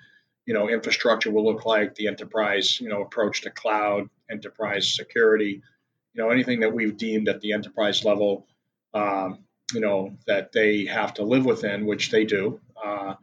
you 0.47 0.55
know 0.55 0.69
infrastructure 0.69 1.31
will 1.31 1.45
look 1.45 1.65
like 1.65 1.95
the 1.95 2.07
enterprise 2.07 2.81
you 2.81 2.89
know 2.89 3.03
approach 3.03 3.43
to 3.43 3.51
cloud 3.51 4.09
enterprise 4.31 4.95
security 4.95 5.63
you 6.15 6.23
know 6.23 6.31
anything 6.31 6.61
that 6.61 6.73
we've 6.73 6.97
deemed 6.97 7.29
at 7.29 7.41
the 7.41 7.53
enterprise 7.53 8.05
level 8.05 8.47
um, 8.95 9.45
you 9.73 9.81
know 9.81 10.17
that 10.27 10.53
they 10.53 10.85
have 10.87 11.15
to 11.15 11.23
live 11.23 11.45
within 11.45 11.87
which 11.87 12.11
they 12.11 12.25
do 12.25 12.61
uh, 12.83 13.15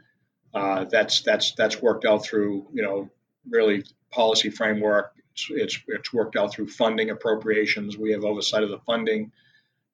uh, 0.54 0.86
that's 0.86 1.22
that's 1.22 1.54
that's 1.54 1.82
worked 1.82 2.06
out 2.06 2.24
through 2.24 2.68
you 2.74 2.82
know 2.82 3.10
really 3.50 3.84
policy 4.12 4.50
framework 4.50 5.14
it's, 5.36 5.48
it's, 5.50 5.80
it's 5.88 6.14
worked 6.14 6.38
out 6.38 6.54
through 6.54 6.70
funding 6.70 7.10
appropriations. 7.10 7.98
We 7.98 8.12
have 8.12 8.24
oversight 8.24 8.64
of 8.64 8.70
the 8.70 8.80
funding, 8.80 9.32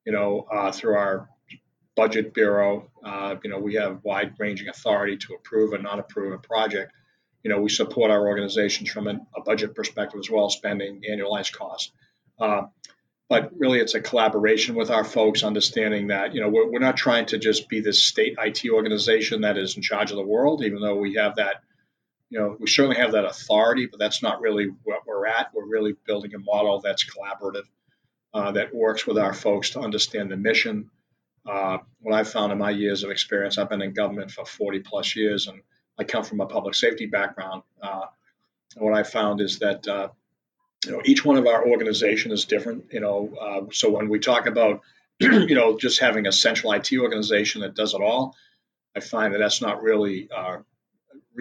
you 0.06 0.12
know, 0.12 0.45
uh, 0.51 0.71
through 0.71 0.95
our 0.95 1.30
budget 1.95 2.34
bureau. 2.34 2.89
Uh, 3.04 3.36
you 3.43 3.49
know, 3.49 3.58
we 3.58 3.73
have 3.75 4.04
wide 4.04 4.34
ranging 4.38 4.69
authority 4.69 5.17
to 5.17 5.34
approve 5.34 5.73
and 5.73 5.84
not 5.84 5.99
approve 5.99 6.34
a 6.34 6.38
project. 6.38 6.93
You 7.43 7.49
know, 7.49 7.60
we 7.60 7.69
support 7.69 8.12
our 8.12 8.27
organizations 8.27 8.91
from 8.91 9.08
an, 9.08 9.25
a 9.36 9.41
budget 9.41 9.73
perspective 9.73 10.19
as 10.19 10.30
well, 10.30 10.49
spending 10.49 11.01
annualized 11.10 11.54
costs. 11.54 11.91
Uh, 12.39 12.63
but 13.27 13.49
really, 13.58 13.80
it's 13.80 13.95
a 13.95 14.01
collaboration 14.01 14.75
with 14.75 14.91
our 14.91 15.06
folks, 15.06 15.41
understanding 15.41 16.08
that 16.08 16.36
you 16.36 16.41
know 16.41 16.49
we're, 16.49 16.69
we're 16.69 16.80
not 16.80 16.97
trying 16.97 17.25
to 17.27 17.39
just 17.39 17.69
be 17.69 17.80
this 17.80 18.04
state 18.04 18.36
IT 18.38 18.69
organization 18.69 19.41
that 19.41 19.58
is 19.58 19.75
in 19.75 19.82
charge 19.82 20.12
of 20.12 20.17
the 20.17 20.23
world, 20.23 20.63
even 20.63 20.82
though 20.82 20.97
we 20.97 21.15
have 21.15 21.38
that 21.38 21.63
you 22.32 22.39
know, 22.39 22.56
we 22.58 22.67
certainly 22.67 22.96
have 22.96 23.12
that 23.12 23.26
authority, 23.26 23.88
but 23.88 24.00
that's 24.00 24.24
not 24.24 24.39
really 24.39 24.70
what 24.84 25.06
we're 25.06 25.28
at. 25.28 25.54
We're 25.54 25.65
really 25.65 25.96
building 26.08 26.34
a 26.34 26.39
model 26.39 26.80
that's 26.80 27.06
collaborative, 27.06 27.65
uh, 28.34 28.54
that 28.54 28.74
works 28.74 29.06
with 29.06 29.17
our 29.17 29.34
folks 29.34 29.72
to 29.72 29.82
understand 29.82 30.32
the 30.32 30.38
mission. 30.38 30.89
Uh, 31.46 31.80
what 32.00 32.15
I've 32.15 32.30
found 32.30 32.54
in 32.54 32.58
my 32.58 32.70
years 32.70 33.04
of 33.04 33.12
experience, 33.12 33.58
I've 33.58 33.70
been 33.70 33.82
in 33.82 33.94
government 33.94 34.32
for 34.32 34.46
40 34.46 34.80
plus 34.80 35.13
years, 35.13 35.48
and 35.48 35.62
I 36.00 36.06
come 36.06 36.24
from 36.24 36.39
a 36.39 36.46
public 36.46 36.74
safety 36.74 37.06
background. 37.06 37.63
Uh, 37.82 38.06
what 38.78 38.94
I 38.94 39.04
found 39.04 39.41
is 39.41 39.60
that 39.60 39.86
uh, 39.86 40.08
you 40.86 40.91
know 40.94 41.02
each 41.04 41.26
one 41.26 41.36
of 41.36 41.48
our 41.48 41.67
organization 41.67 42.32
is 42.32 42.46
different. 42.46 42.86
You 42.94 43.02
know, 43.02 43.34
uh, 43.41 43.74
so 43.74 43.89
when 43.89 44.08
we 44.08 44.20
talk 44.20 44.46
about 44.46 44.80
you 45.20 45.56
know 45.56 45.78
just 45.78 46.00
having 46.00 46.28
a 46.28 46.32
central 46.32 46.72
IT 46.72 46.94
organization 46.98 47.60
that 47.62 47.76
does 47.76 47.94
it 47.94 48.02
all, 48.02 48.36
I 48.96 49.02
find 49.02 49.34
that 49.34 49.39
that's 49.39 49.62
not 49.62 49.84
really 49.84 50.30
uh, 50.34 50.60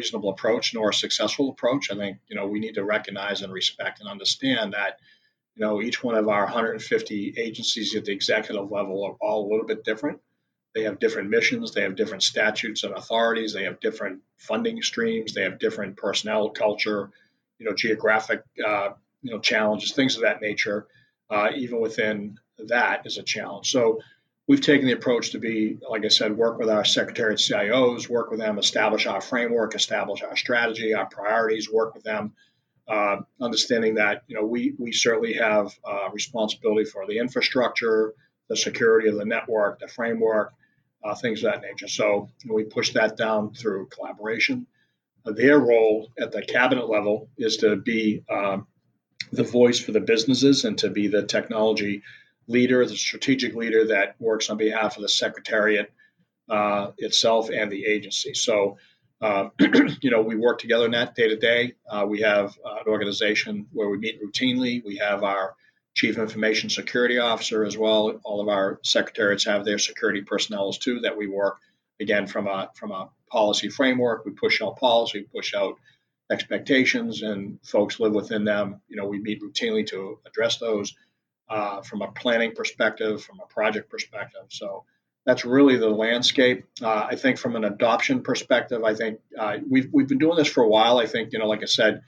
reasonable 0.00 0.30
approach 0.30 0.72
nor 0.72 0.90
a 0.90 0.94
successful 0.94 1.50
approach. 1.50 1.90
I 1.90 1.96
think 1.96 2.18
you 2.28 2.36
know 2.36 2.46
we 2.46 2.58
need 2.58 2.76
to 2.76 2.84
recognize 2.84 3.42
and 3.42 3.52
respect 3.52 4.00
and 4.00 4.08
understand 4.08 4.72
that 4.72 4.98
you 5.54 5.60
know 5.64 5.82
each 5.82 6.02
one 6.02 6.16
of 6.16 6.28
our 6.28 6.44
150 6.44 7.34
agencies 7.36 7.94
at 7.94 8.04
the 8.06 8.12
executive 8.12 8.70
level 8.70 9.04
are 9.04 9.16
all 9.20 9.46
a 9.46 9.48
little 9.50 9.66
bit 9.66 9.84
different. 9.84 10.18
They 10.74 10.84
have 10.84 11.00
different 11.00 11.28
missions, 11.30 11.74
they 11.74 11.82
have 11.82 11.96
different 11.96 12.22
statutes 12.22 12.84
and 12.84 12.94
authorities, 12.94 13.52
they 13.52 13.64
have 13.64 13.80
different 13.80 14.20
funding 14.38 14.80
streams, 14.82 15.34
they 15.34 15.42
have 15.42 15.58
different 15.58 15.96
personnel 15.96 16.48
culture, 16.50 17.10
you 17.58 17.66
know, 17.66 17.74
geographic 17.74 18.42
uh, 18.66 18.90
you 19.22 19.32
know 19.32 19.40
challenges, 19.40 19.92
things 19.92 20.16
of 20.16 20.22
that 20.22 20.40
nature. 20.40 20.86
Uh, 21.28 21.50
even 21.54 21.80
within 21.80 22.36
that 22.66 23.06
is 23.06 23.16
a 23.16 23.22
challenge. 23.22 23.70
So 23.70 24.00
we've 24.50 24.60
taken 24.60 24.84
the 24.84 24.92
approach 24.92 25.30
to 25.30 25.38
be, 25.38 25.78
like 25.88 26.04
I 26.04 26.08
said, 26.08 26.36
work 26.36 26.58
with 26.58 26.68
our 26.68 26.84
secretary 26.84 27.38
secretariat 27.38 27.70
CIOs, 27.72 28.08
work 28.08 28.32
with 28.32 28.40
them, 28.40 28.58
establish 28.58 29.06
our 29.06 29.20
framework, 29.20 29.76
establish 29.76 30.24
our 30.24 30.36
strategy, 30.36 30.92
our 30.92 31.06
priorities, 31.06 31.70
work 31.70 31.94
with 31.94 32.02
them, 32.02 32.32
uh, 32.88 33.18
understanding 33.40 33.94
that 33.94 34.24
you 34.26 34.34
know 34.34 34.44
we 34.44 34.74
we 34.76 34.90
certainly 34.90 35.34
have 35.34 35.72
uh, 35.84 36.08
responsibility 36.12 36.84
for 36.84 37.06
the 37.06 37.18
infrastructure, 37.18 38.12
the 38.48 38.56
security 38.56 39.08
of 39.08 39.14
the 39.14 39.24
network, 39.24 39.78
the 39.78 39.86
framework, 39.86 40.52
uh, 41.04 41.14
things 41.14 41.44
of 41.44 41.52
that 41.52 41.62
nature. 41.62 41.86
So 41.86 42.28
we 42.44 42.64
push 42.64 42.92
that 42.94 43.16
down 43.16 43.54
through 43.54 43.86
collaboration. 43.86 44.66
their 45.24 45.60
role 45.60 46.10
at 46.20 46.32
the 46.32 46.42
cabinet 46.42 46.88
level 46.90 47.28
is 47.38 47.58
to 47.58 47.76
be 47.76 48.24
um, 48.28 48.66
the 49.30 49.44
voice 49.44 49.78
for 49.78 49.92
the 49.92 50.00
businesses 50.00 50.64
and 50.64 50.76
to 50.78 50.90
be 50.90 51.06
the 51.06 51.22
technology 51.22 52.02
leader, 52.50 52.84
the 52.84 52.96
strategic 52.96 53.54
leader 53.54 53.86
that 53.86 54.16
works 54.18 54.50
on 54.50 54.56
behalf 54.56 54.96
of 54.96 55.02
the 55.02 55.08
Secretariat 55.08 55.92
uh, 56.48 56.90
itself 56.98 57.48
and 57.48 57.70
the 57.70 57.86
agency. 57.86 58.34
So, 58.34 58.78
uh, 59.20 59.50
you 60.02 60.10
know, 60.10 60.22
we 60.22 60.36
work 60.36 60.58
together 60.58 60.84
in 60.86 60.90
that 60.90 61.14
day 61.14 61.28
to 61.28 61.36
day. 61.36 61.74
Uh, 61.88 62.06
we 62.08 62.22
have 62.22 62.58
uh, 62.64 62.80
an 62.80 62.88
organization 62.88 63.66
where 63.72 63.88
we 63.88 63.98
meet 63.98 64.20
routinely. 64.20 64.84
We 64.84 64.96
have 64.96 65.22
our 65.22 65.54
chief 65.94 66.18
information 66.18 66.70
security 66.70 67.18
officer 67.18 67.64
as 67.64 67.78
well. 67.78 68.20
All 68.24 68.40
of 68.40 68.48
our 68.48 68.80
secretariats 68.82 69.44
have 69.44 69.64
their 69.64 69.78
security 69.78 70.22
personnel 70.22 70.72
too 70.72 71.00
that 71.00 71.16
we 71.16 71.28
work 71.28 71.58
again 72.00 72.26
from 72.26 72.48
a 72.48 72.70
from 72.74 72.90
a 72.90 73.10
policy 73.30 73.68
framework. 73.68 74.24
We 74.24 74.32
push 74.32 74.60
out 74.60 74.78
policy, 74.78 75.26
push 75.32 75.54
out 75.54 75.74
expectations, 76.32 77.22
and 77.22 77.58
folks 77.64 78.00
live 78.00 78.12
within 78.12 78.44
them. 78.44 78.80
You 78.88 78.96
know, 78.96 79.06
we 79.06 79.20
meet 79.20 79.42
routinely 79.42 79.86
to 79.88 80.18
address 80.26 80.58
those 80.58 80.94
uh, 81.50 81.82
from 81.82 82.02
a 82.02 82.10
planning 82.12 82.52
perspective, 82.52 83.22
from 83.22 83.40
a 83.40 83.46
project 83.46 83.90
perspective. 83.90 84.42
So 84.48 84.84
that's 85.26 85.44
really 85.44 85.76
the 85.76 85.88
landscape. 85.88 86.64
Uh, 86.80 87.06
I 87.10 87.16
think 87.16 87.38
from 87.38 87.56
an 87.56 87.64
adoption 87.64 88.22
perspective, 88.22 88.84
I 88.84 88.94
think 88.94 89.20
uh, 89.38 89.56
we've, 89.68 89.88
we've 89.92 90.08
been 90.08 90.18
doing 90.18 90.36
this 90.36 90.48
for 90.48 90.62
a 90.62 90.68
while. 90.68 90.98
I 90.98 91.06
think, 91.06 91.32
you 91.32 91.38
know, 91.38 91.46
like 91.46 91.62
I 91.62 91.66
said, 91.66 92.02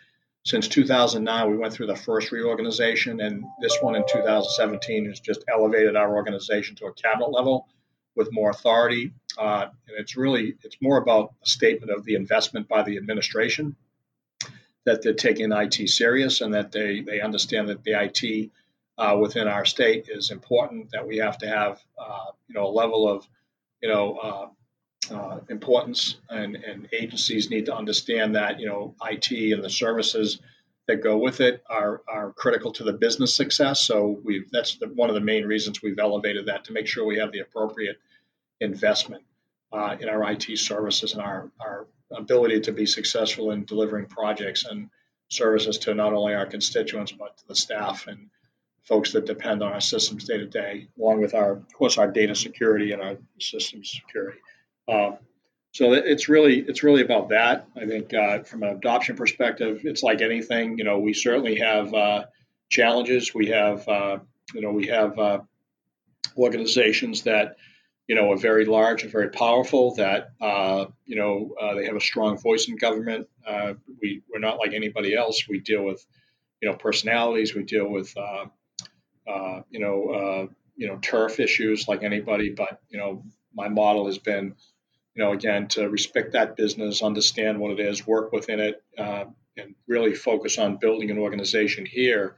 since 0.45 0.67
2009, 0.69 1.51
we 1.51 1.57
went 1.57 1.73
through 1.73 1.87
the 1.87 1.97
first 1.97 2.33
reorganization, 2.33 3.21
and 3.21 3.45
this 3.61 3.79
one 3.81 3.95
in 3.95 4.03
2017 4.09 5.07
has 5.07 5.21
just 5.21 5.45
elevated 5.49 5.95
our 5.95 6.15
organization 6.17 6.75
to 6.77 6.87
a 6.87 6.93
cabinet 6.95 7.31
level 7.31 7.69
with 8.17 8.33
more 8.33 8.51
authority. 8.51 9.13
Uh, 9.39 9.67
and 9.89 9.99
it's 9.99 10.17
really 10.17 10.57
it's 10.63 10.77
more 10.81 10.99
about 10.99 11.35
a 11.45 11.47
statement 11.47 11.93
of 11.93 12.05
the 12.05 12.15
investment 12.15 12.69
by 12.69 12.83
the 12.83 12.97
administration 12.97 13.77
that 14.85 15.01
they're 15.03 15.15
taking 15.15 15.53
IT 15.53 15.89
serious 15.89 16.41
and 16.41 16.55
that 16.55 16.73
they 16.73 17.01
they 17.01 17.21
understand 17.21 17.69
that 17.69 17.85
the 17.85 17.93
IT 17.93 18.51
uh, 19.03 19.17
within 19.17 19.49
our 19.49 19.65
state 19.65 20.09
is 20.09 20.31
important. 20.31 20.91
That 20.93 21.07
we 21.07 21.17
have 21.19 21.39
to 21.39 21.49
have, 21.49 21.83
uh, 21.99 22.31
you 22.49 22.55
know, 22.55 22.67
a 22.67 22.75
level 22.83 23.09
of, 23.09 23.27
you 23.83 23.89
know, 23.89 24.15
uh, 24.17 24.49
uh 25.13 25.41
importance, 25.49 26.17
and, 26.31 26.55
and 26.55 26.89
agencies 26.93 27.51
need 27.51 27.67
to 27.67 27.75
understand 27.75 28.37
that, 28.37 28.61
you 28.61 28.67
know, 28.67 28.95
IT 29.11 29.31
and 29.53 29.65
the 29.65 29.71
services 29.71 30.39
that 30.87 31.03
go 31.03 31.19
with 31.19 31.41
it 31.41 31.63
are 31.69 32.03
are 32.07 32.33
critical 32.33 32.73
to 32.73 32.85
the 32.85 32.93
business 32.93 33.35
success. 33.35 33.81
So 33.81 34.21
we 34.25 34.45
that's 34.53 34.77
the, 34.77 34.87
one 34.87 35.11
of 35.11 35.15
the 35.15 35.21
main 35.33 35.45
reasons 35.45 35.83
we've 35.83 35.99
elevated 35.99 36.47
that 36.47 36.65
to 36.65 36.73
make 36.73 36.87
sure 36.87 37.05
we 37.05 37.19
have 37.19 37.33
the 37.33 37.41
appropriate 37.41 37.97
investment 38.61 39.25
uh, 39.73 39.97
in 39.99 40.09
our 40.09 40.31
IT 40.31 40.59
services 40.59 41.13
and 41.15 41.23
our 41.23 41.51
our 41.61 41.87
ability 42.13 42.61
to 42.61 42.73
be 42.73 42.87
successful 42.87 43.51
in 43.51 43.65
delivering 43.65 44.07
projects 44.07 44.65
and 44.65 44.91
services 45.29 45.79
to 45.79 45.95
not 45.95 46.13
only 46.13 46.35
our 46.35 46.47
constituents 46.47 47.11
but 47.11 47.37
to 47.39 47.49
the 47.49 47.57
staff 47.57 48.07
and 48.07 48.29
folks 48.83 49.13
that 49.13 49.27
depend 49.27 49.63
on 49.63 49.73
our 49.73 49.81
systems 49.81 50.25
day 50.25 50.39
to 50.39 50.47
day, 50.47 50.89
along 50.99 51.21
with 51.21 51.35
our, 51.35 51.53
of 51.53 51.73
course, 51.73 51.99
our 51.99 52.11
data 52.11 52.35
security 52.35 52.93
and 52.93 53.01
our 53.01 53.17
systems 53.39 53.93
security. 53.93 54.39
Um, 54.89 55.19
so 55.73 55.95
it's 55.95 56.29
really 56.29 56.61
it's 56.61 56.83
really 56.83 57.01
about 57.03 57.31
that. 57.31 57.67
I 57.81 57.87
think 57.87 58.13
uh, 58.13 58.43
from 58.43 58.63
an 58.63 58.71
adoption 58.77 59.17
perspective, 59.17 59.81
it's 59.85 60.03
like 60.03 60.21
anything. 60.21 60.77
You 60.77 60.85
know, 60.85 60.99
we 60.99 61.15
certainly 61.15 61.57
have 61.57 61.95
uh, 61.95 62.25
challenges. 62.69 63.35
We 63.35 63.47
have 63.49 63.89
uh, 63.89 64.19
you 64.53 64.61
know 64.61 64.71
we 64.71 64.87
have 64.89 65.19
uh, 65.19 65.39
organizations 66.37 67.23
that 67.23 67.57
you 68.07 68.15
know 68.15 68.33
are 68.33 68.37
very 68.37 68.67
large 68.67 69.03
and 69.03 69.11
very 69.11 69.31
powerful. 69.31 69.95
That 69.95 70.33
uh, 70.43 70.87
you 71.07 71.17
know 71.17 71.55
uh, 71.59 71.75
they 71.75 71.87
have 71.87 71.97
a 71.97 72.01
strong 72.01 72.37
voice 72.37 72.69
in 72.69 72.77
government. 72.77 73.27
we 74.03 74.21
we're 74.31 74.41
not 74.41 74.59
like 74.59 74.75
anybody 74.75 75.17
else. 75.17 75.49
We 75.49 75.61
deal 75.61 75.85
with 75.85 76.05
you 76.61 76.71
know 76.71 76.77
personalities. 76.77 77.55
We 77.55 77.63
deal 77.63 77.89
with 77.89 78.15
uh, 79.27 79.61
you 79.71 79.81
know, 79.81 80.09
uh, 80.09 80.47
you 80.77 80.89
know, 80.89 80.99
turf 81.03 81.41
issues 81.41 81.89
like 81.89 82.03
anybody. 82.03 82.51
But 82.51 82.81
you 82.89 82.99
know, 82.99 83.25
my 83.55 83.69
model 83.69 84.07
has 84.07 84.19
been, 84.19 84.55
you 85.15 85.25
know, 85.25 85.33
again 85.33 85.69
to 85.69 85.89
respect 85.89 86.33
that 86.33 86.57
business, 86.57 87.03
understand 87.03 87.59
what 87.59 87.73
it 87.73 87.81
is, 87.81 88.07
work 88.07 88.33
within 88.33 88.61
it, 88.61 88.83
uh, 88.99 89.25
and 89.57 89.75
really 89.87 90.15
focus 90.15 90.59
on 90.59 90.79
building 90.79 91.11
an 91.11 91.19
organization 91.19 91.87
here 91.87 92.37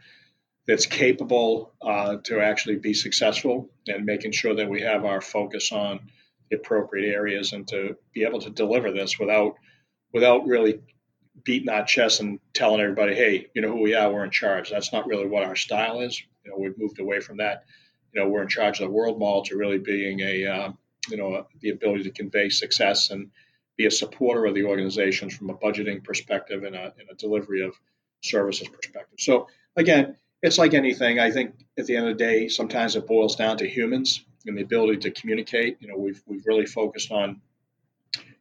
that's 0.66 0.86
capable 0.86 1.74
uh, 1.82 2.16
to 2.24 2.40
actually 2.40 2.76
be 2.76 2.94
successful 2.94 3.70
and 3.86 4.04
making 4.04 4.32
sure 4.32 4.54
that 4.54 4.68
we 4.68 4.80
have 4.80 5.04
our 5.04 5.20
focus 5.20 5.72
on 5.72 6.00
the 6.50 6.56
appropriate 6.56 7.12
areas 7.12 7.52
and 7.52 7.68
to 7.68 7.96
be 8.14 8.24
able 8.24 8.40
to 8.40 8.50
deliver 8.50 8.90
this 8.90 9.18
without 9.18 9.54
without 10.12 10.46
really 10.46 10.80
beating 11.44 11.68
our 11.68 11.84
chest 11.84 12.20
and 12.20 12.38
telling 12.52 12.80
everybody, 12.80 13.14
hey, 13.14 13.48
you 13.54 13.60
know 13.60 13.70
who 13.70 13.82
we 13.82 13.94
are, 13.94 14.10
we're 14.12 14.24
in 14.24 14.30
charge. 14.30 14.70
That's 14.70 14.92
not 14.92 15.06
really 15.06 15.26
what 15.26 15.44
our 15.44 15.56
style 15.56 16.00
is. 16.00 16.22
You 16.44 16.50
know, 16.50 16.58
we've 16.58 16.78
moved 16.78 17.00
away 17.00 17.20
from 17.20 17.38
that. 17.38 17.64
You 18.12 18.20
know, 18.20 18.28
we're 18.28 18.42
in 18.42 18.48
charge 18.48 18.80
of 18.80 18.86
the 18.86 18.92
world 18.92 19.18
model 19.18 19.42
to 19.44 19.56
really 19.56 19.78
being 19.78 20.20
a, 20.20 20.46
uh, 20.46 20.72
you 21.10 21.16
know, 21.16 21.46
the 21.60 21.70
ability 21.70 22.04
to 22.04 22.10
convey 22.10 22.48
success 22.48 23.10
and 23.10 23.30
be 23.76 23.86
a 23.86 23.90
supporter 23.90 24.46
of 24.46 24.54
the 24.54 24.64
organizations 24.64 25.34
from 25.34 25.50
a 25.50 25.54
budgeting 25.54 26.02
perspective 26.02 26.62
and 26.62 26.76
a, 26.76 26.94
and 26.98 27.08
a 27.10 27.14
delivery 27.14 27.62
of 27.62 27.74
services 28.22 28.68
perspective. 28.68 29.18
So 29.18 29.48
again, 29.76 30.16
it's 30.42 30.58
like 30.58 30.74
anything. 30.74 31.18
I 31.18 31.30
think 31.30 31.54
at 31.78 31.86
the 31.86 31.96
end 31.96 32.06
of 32.08 32.18
the 32.18 32.24
day, 32.24 32.48
sometimes 32.48 32.96
it 32.96 33.06
boils 33.06 33.34
down 33.34 33.56
to 33.58 33.68
humans 33.68 34.24
and 34.46 34.56
the 34.56 34.62
ability 34.62 34.98
to 34.98 35.10
communicate. 35.10 35.78
You 35.80 35.88
know, 35.88 35.96
we've 35.96 36.22
we've 36.26 36.46
really 36.46 36.66
focused 36.66 37.10
on 37.10 37.40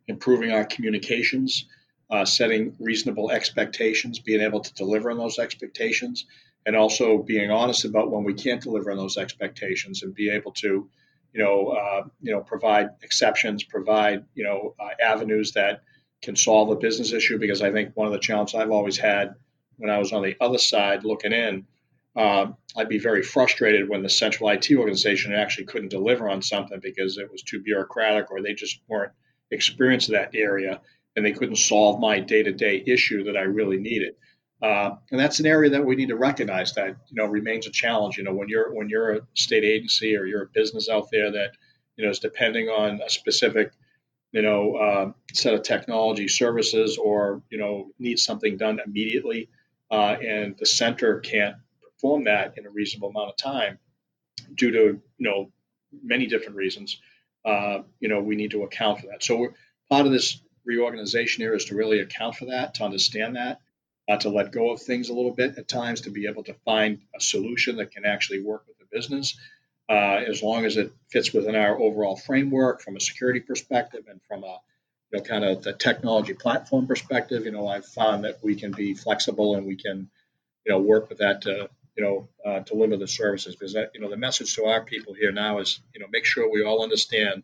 improving 0.07 0.51
our 0.51 0.65
communications, 0.65 1.65
uh, 2.09 2.25
setting 2.25 2.75
reasonable 2.79 3.31
expectations, 3.31 4.19
being 4.19 4.41
able 4.41 4.59
to 4.59 4.73
deliver 4.73 5.11
on 5.11 5.17
those 5.17 5.39
expectations, 5.39 6.25
and 6.65 6.75
also 6.75 7.17
being 7.17 7.51
honest 7.51 7.85
about 7.85 8.11
when 8.11 8.23
we 8.23 8.33
can't 8.33 8.61
deliver 8.61 8.91
on 8.91 8.97
those 8.97 9.17
expectations, 9.17 10.03
and 10.03 10.13
be 10.13 10.29
able 10.29 10.51
to, 10.53 10.89
you 11.33 11.43
know, 11.43 11.69
uh, 11.69 12.07
you 12.21 12.31
know, 12.31 12.41
provide 12.41 12.89
exceptions, 13.01 13.63
provide 13.63 14.25
you 14.33 14.43
know 14.43 14.75
uh, 14.79 14.89
avenues 15.03 15.53
that 15.53 15.81
can 16.21 16.35
solve 16.35 16.69
a 16.69 16.75
business 16.75 17.13
issue. 17.13 17.37
Because 17.37 17.61
I 17.61 17.71
think 17.71 17.95
one 17.95 18.07
of 18.07 18.13
the 18.13 18.19
challenges 18.19 18.55
I've 18.55 18.71
always 18.71 18.97
had 18.97 19.35
when 19.77 19.89
I 19.89 19.97
was 19.97 20.13
on 20.13 20.23
the 20.23 20.35
other 20.39 20.59
side 20.59 21.03
looking 21.03 21.33
in 21.33 21.65
uh, 22.15 22.47
I'd 22.75 22.89
be 22.89 22.99
very 22.99 23.23
frustrated 23.23 23.89
when 23.89 24.03
the 24.03 24.09
central 24.09 24.49
IT 24.49 24.69
organization 24.71 25.33
actually 25.33 25.65
couldn't 25.65 25.89
deliver 25.89 26.29
on 26.29 26.41
something 26.41 26.79
because 26.79 27.17
it 27.17 27.31
was 27.31 27.41
too 27.41 27.61
bureaucratic 27.61 28.29
or 28.31 28.41
they 28.41 28.53
just 28.53 28.81
weren't 28.87 29.11
experienced 29.51 30.09
in 30.09 30.15
that 30.15 30.35
area 30.35 30.81
and 31.15 31.25
they 31.25 31.31
couldn't 31.31 31.55
solve 31.55 31.99
my 31.99 32.19
day-to-day 32.19 32.83
issue 32.85 33.23
that 33.25 33.37
I 33.37 33.41
really 33.41 33.77
needed. 33.77 34.15
Uh, 34.63 34.95
and 35.11 35.19
that's 35.19 35.41
an 35.41 35.45
area 35.45 35.69
that 35.69 35.85
we 35.85 35.93
need 35.93 36.07
to 36.07 36.15
recognize 36.15 36.73
that 36.73 36.95
you 37.09 37.15
know 37.15 37.25
remains 37.25 37.67
a 37.67 37.69
challenge. 37.69 38.17
You 38.17 38.23
know, 38.23 38.33
when 38.33 38.47
you're 38.47 38.73
when 38.73 38.87
you're 38.87 39.15
a 39.17 39.21
state 39.33 39.65
agency 39.65 40.15
or 40.15 40.25
you're 40.25 40.43
a 40.43 40.49
business 40.53 40.87
out 40.87 41.09
there 41.11 41.29
that 41.31 41.51
you 41.97 42.05
know 42.05 42.11
is 42.11 42.19
depending 42.19 42.69
on 42.69 43.01
a 43.05 43.09
specific 43.09 43.73
you 44.31 44.41
know 44.41 44.75
uh, 44.75 45.11
set 45.33 45.53
of 45.53 45.63
technology 45.63 46.29
services 46.29 46.97
or 46.97 47.43
you 47.49 47.57
know 47.57 47.91
needs 47.99 48.23
something 48.23 48.55
done 48.55 48.79
immediately, 48.85 49.49
uh, 49.91 50.15
and 50.25 50.55
the 50.57 50.65
center 50.65 51.19
can't 51.19 51.57
perform 51.83 52.23
that 52.23 52.57
in 52.57 52.65
a 52.65 52.69
reasonable 52.69 53.09
amount 53.09 53.31
of 53.31 53.35
time 53.35 53.77
due 54.55 54.71
to 54.71 54.79
you 54.79 55.01
know 55.19 55.51
many 56.01 56.25
different 56.25 56.55
reasons. 56.55 57.01
Uh, 57.43 57.79
you 57.99 58.07
know, 58.07 58.21
we 58.21 58.37
need 58.37 58.51
to 58.51 58.63
account 58.63 59.01
for 59.01 59.07
that. 59.07 59.21
So 59.21 59.49
part 59.89 60.05
of 60.05 60.13
this 60.13 60.39
reorganization 60.63 61.43
here 61.43 61.53
is 61.53 61.65
to 61.65 61.75
really 61.75 61.99
account 61.99 62.35
for 62.35 62.45
that, 62.45 62.75
to 62.75 62.85
understand 62.85 63.35
that, 63.35 63.59
uh, 64.09 64.17
to 64.17 64.29
let 64.29 64.51
go 64.51 64.71
of 64.71 64.81
things 64.81 65.09
a 65.09 65.13
little 65.13 65.31
bit 65.31 65.57
at 65.57 65.67
times, 65.67 66.01
to 66.01 66.09
be 66.09 66.27
able 66.27 66.43
to 66.43 66.53
find 66.65 66.99
a 67.15 67.21
solution 67.21 67.77
that 67.77 67.91
can 67.91 68.05
actually 68.05 68.41
work 68.41 68.65
with 68.67 68.77
the 68.79 68.85
business, 68.91 69.37
uh, 69.89 70.21
as 70.27 70.43
long 70.43 70.65
as 70.65 70.77
it 70.77 70.91
fits 71.09 71.33
within 71.33 71.55
our 71.55 71.79
overall 71.79 72.15
framework 72.15 72.81
from 72.81 72.95
a 72.95 72.99
security 72.99 73.39
perspective 73.39 74.05
and 74.09 74.21
from 74.27 74.43
a 74.43 74.59
you 75.11 75.19
know 75.19 75.23
kind 75.23 75.43
of 75.43 75.63
the 75.63 75.73
technology 75.73 76.33
platform 76.33 76.87
perspective. 76.87 77.45
You 77.45 77.51
know, 77.51 77.67
I've 77.67 77.85
found 77.85 78.23
that 78.23 78.43
we 78.43 78.55
can 78.55 78.71
be 78.71 78.93
flexible 78.93 79.55
and 79.55 79.65
we 79.65 79.75
can 79.75 80.09
you 80.65 80.71
know 80.71 80.79
work 80.79 81.09
with 81.09 81.19
that 81.19 81.41
to 81.43 81.69
you 81.95 82.03
know, 82.03 82.27
uh, 82.45 82.59
deliver 82.59 82.97
the 82.97 83.07
services. 83.07 83.55
Because 83.55 83.73
that, 83.73 83.91
you 83.93 84.01
know, 84.01 84.09
the 84.09 84.17
message 84.17 84.55
to 84.55 84.65
our 84.65 84.83
people 84.83 85.13
here 85.13 85.31
now 85.31 85.59
is, 85.59 85.79
you 85.93 85.99
know, 85.99 86.07
make 86.11 86.25
sure 86.25 86.51
we 86.51 86.63
all 86.63 86.83
understand 86.83 87.43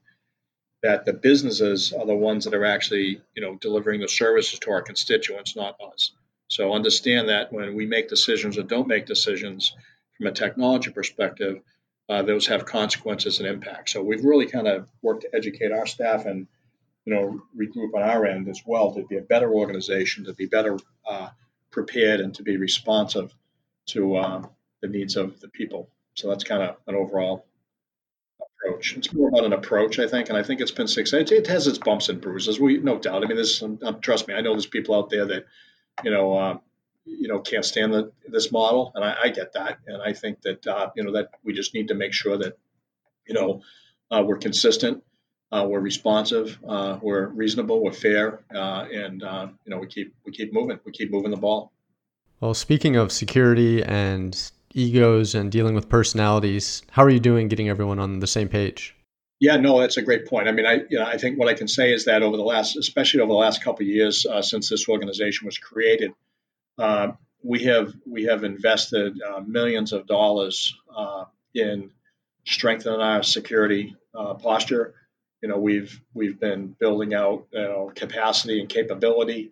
that 0.81 1.05
the 1.05 1.13
businesses 1.13 1.93
are 1.93 2.05
the 2.05 2.15
ones 2.15 2.45
that 2.45 2.53
are 2.53 2.65
actually, 2.65 3.21
you 3.35 3.41
know, 3.41 3.55
delivering 3.55 4.01
the 4.01 4.07
services 4.07 4.59
to 4.59 4.71
our 4.71 4.81
constituents, 4.81 5.55
not 5.55 5.75
us. 5.81 6.11
So 6.49 6.73
understand 6.73 7.29
that 7.29 7.53
when 7.53 7.75
we 7.75 7.85
make 7.85 8.09
decisions 8.09 8.57
or 8.57 8.63
don't 8.63 8.87
make 8.87 9.05
decisions 9.05 9.73
from 10.17 10.27
a 10.27 10.31
technology 10.31 10.91
perspective, 10.91 11.61
uh, 12.09 12.23
those 12.23 12.47
have 12.47 12.65
consequences 12.65 13.39
and 13.39 13.47
impact. 13.47 13.89
So 13.89 14.01
we've 14.01 14.25
really 14.25 14.47
kind 14.47 14.67
of 14.67 14.89
worked 15.03 15.21
to 15.21 15.35
educate 15.35 15.71
our 15.71 15.85
staff 15.85 16.25
and, 16.25 16.47
you 17.05 17.13
know, 17.13 17.41
regroup 17.55 17.93
on 17.93 18.01
our 18.01 18.25
end 18.25 18.49
as 18.49 18.63
well 18.65 18.93
to 18.95 19.05
be 19.05 19.17
a 19.17 19.21
better 19.21 19.53
organization, 19.53 20.25
to 20.25 20.33
be 20.33 20.47
better 20.47 20.77
uh, 21.07 21.29
prepared, 21.69 22.19
and 22.19 22.33
to 22.33 22.43
be 22.43 22.57
responsive 22.57 23.31
to 23.85 24.17
um, 24.17 24.49
the 24.81 24.87
needs 24.87 25.15
of 25.17 25.39
the 25.39 25.49
people. 25.49 25.87
So 26.15 26.29
that's 26.29 26.43
kind 26.43 26.63
of 26.63 26.77
an 26.87 26.95
overall 26.95 27.45
approach. 28.41 28.97
It's 28.97 29.13
more 29.13 29.29
about 29.29 29.45
an 29.45 29.53
approach, 29.53 29.99
I 29.99 30.07
think, 30.07 30.29
and 30.29 30.37
I 30.37 30.41
think 30.41 30.61
it's 30.61 30.71
been 30.71 30.87
successful. 30.87 31.37
It 31.37 31.47
has 31.47 31.67
its 31.67 31.77
bumps 31.77 32.09
and 32.09 32.19
bruises. 32.19 32.59
We 32.59 32.79
no 32.79 32.97
doubt. 32.97 33.23
I 33.23 33.27
mean, 33.27 33.37
this 33.37 33.61
um, 33.61 33.79
trust 34.01 34.27
me. 34.27 34.33
I 34.33 34.41
know 34.41 34.53
there's 34.53 34.65
people 34.65 34.95
out 34.95 35.11
there 35.11 35.25
that 35.27 35.45
you 36.03 36.11
know 36.11 36.37
uh, 36.37 36.57
you 37.05 37.27
know 37.27 37.39
can't 37.39 37.65
stand 37.65 37.93
the, 37.93 38.11
this 38.27 38.51
model, 38.51 38.91
and 38.95 39.03
I, 39.03 39.15
I, 39.23 39.29
get 39.29 39.53
that. 39.53 39.79
And 39.87 40.01
I 40.01 40.13
think 40.13 40.41
that 40.41 40.65
uh, 40.65 40.89
you 40.95 41.03
know 41.03 41.13
that 41.13 41.31
we 41.43 41.53
just 41.53 41.73
need 41.73 41.87
to 41.89 41.95
make 41.95 42.13
sure 42.13 42.37
that 42.37 42.57
you 43.27 43.33
know 43.33 43.61
uh, 44.11 44.23
we're 44.25 44.37
consistent. 44.37 45.03
Uh, 45.51 45.65
we're 45.67 45.79
responsive, 45.79 46.59
uh, 46.67 46.99
we're 47.01 47.25
reasonable, 47.29 47.83
we're 47.83 47.91
fair, 47.91 48.41
uh, 48.53 48.85
and 48.93 49.21
you 49.21 49.71
know 49.71 49.79
we 49.79 49.87
keep 49.87 50.13
we 50.23 50.31
keep 50.31 50.53
moving, 50.53 50.79
we 50.85 50.91
keep 50.91 51.11
moving 51.11 51.31
the 51.31 51.37
ball. 51.37 51.71
Well, 52.39 52.53
speaking 52.53 52.95
of 52.95 53.11
security 53.11 53.83
and 53.83 54.39
egos 54.75 55.33
and 55.33 55.51
dealing 55.51 55.73
with 55.73 55.89
personalities, 55.89 56.83
how 56.91 57.03
are 57.03 57.09
you 57.09 57.19
doing 57.19 57.47
getting 57.47 57.67
everyone 57.67 57.97
on 57.97 58.19
the 58.19 58.27
same 58.27 58.47
page? 58.47 58.95
Yeah, 59.39 59.55
no, 59.55 59.79
that's 59.79 59.97
a 59.97 60.01
great 60.01 60.27
point. 60.27 60.47
I 60.49 60.51
mean, 60.51 60.65
I 60.65 60.81
you 60.89 60.99
know, 60.99 61.05
I 61.05 61.17
think 61.17 61.39
what 61.39 61.47
I 61.47 61.53
can 61.53 61.67
say 61.67 61.93
is 61.93 62.05
that 62.05 62.23
over 62.23 62.35
the 62.35 62.43
last, 62.43 62.75
especially 62.75 63.21
over 63.21 63.31
the 63.31 63.37
last 63.37 63.63
couple 63.63 63.83
of 63.83 63.87
years 63.87 64.25
uh, 64.25 64.41
since 64.41 64.69
this 64.69 64.89
organization 64.89 65.45
was 65.45 65.57
created, 65.57 66.11
uh, 66.77 67.13
we 67.41 67.63
have 67.63 67.93
we 68.05 68.25
have 68.25 68.43
invested 68.43 69.17
uh, 69.21 69.39
millions 69.39 69.93
of 69.93 70.07
dollars 70.07 70.75
uh, 70.93 71.23
in 71.55 71.91
strengthening 72.45 72.99
our 72.99 73.23
security 73.23 73.95
uh, 74.13 74.33
posture. 74.33 74.93
You 75.41 75.47
know, 75.47 75.57
we've 75.57 76.01
we've 76.13 76.37
been 76.37 76.75
building 76.77 77.13
out 77.13 77.47
you 77.53 77.61
know, 77.61 77.91
capacity 77.95 78.59
and 78.59 78.67
capability 78.67 79.51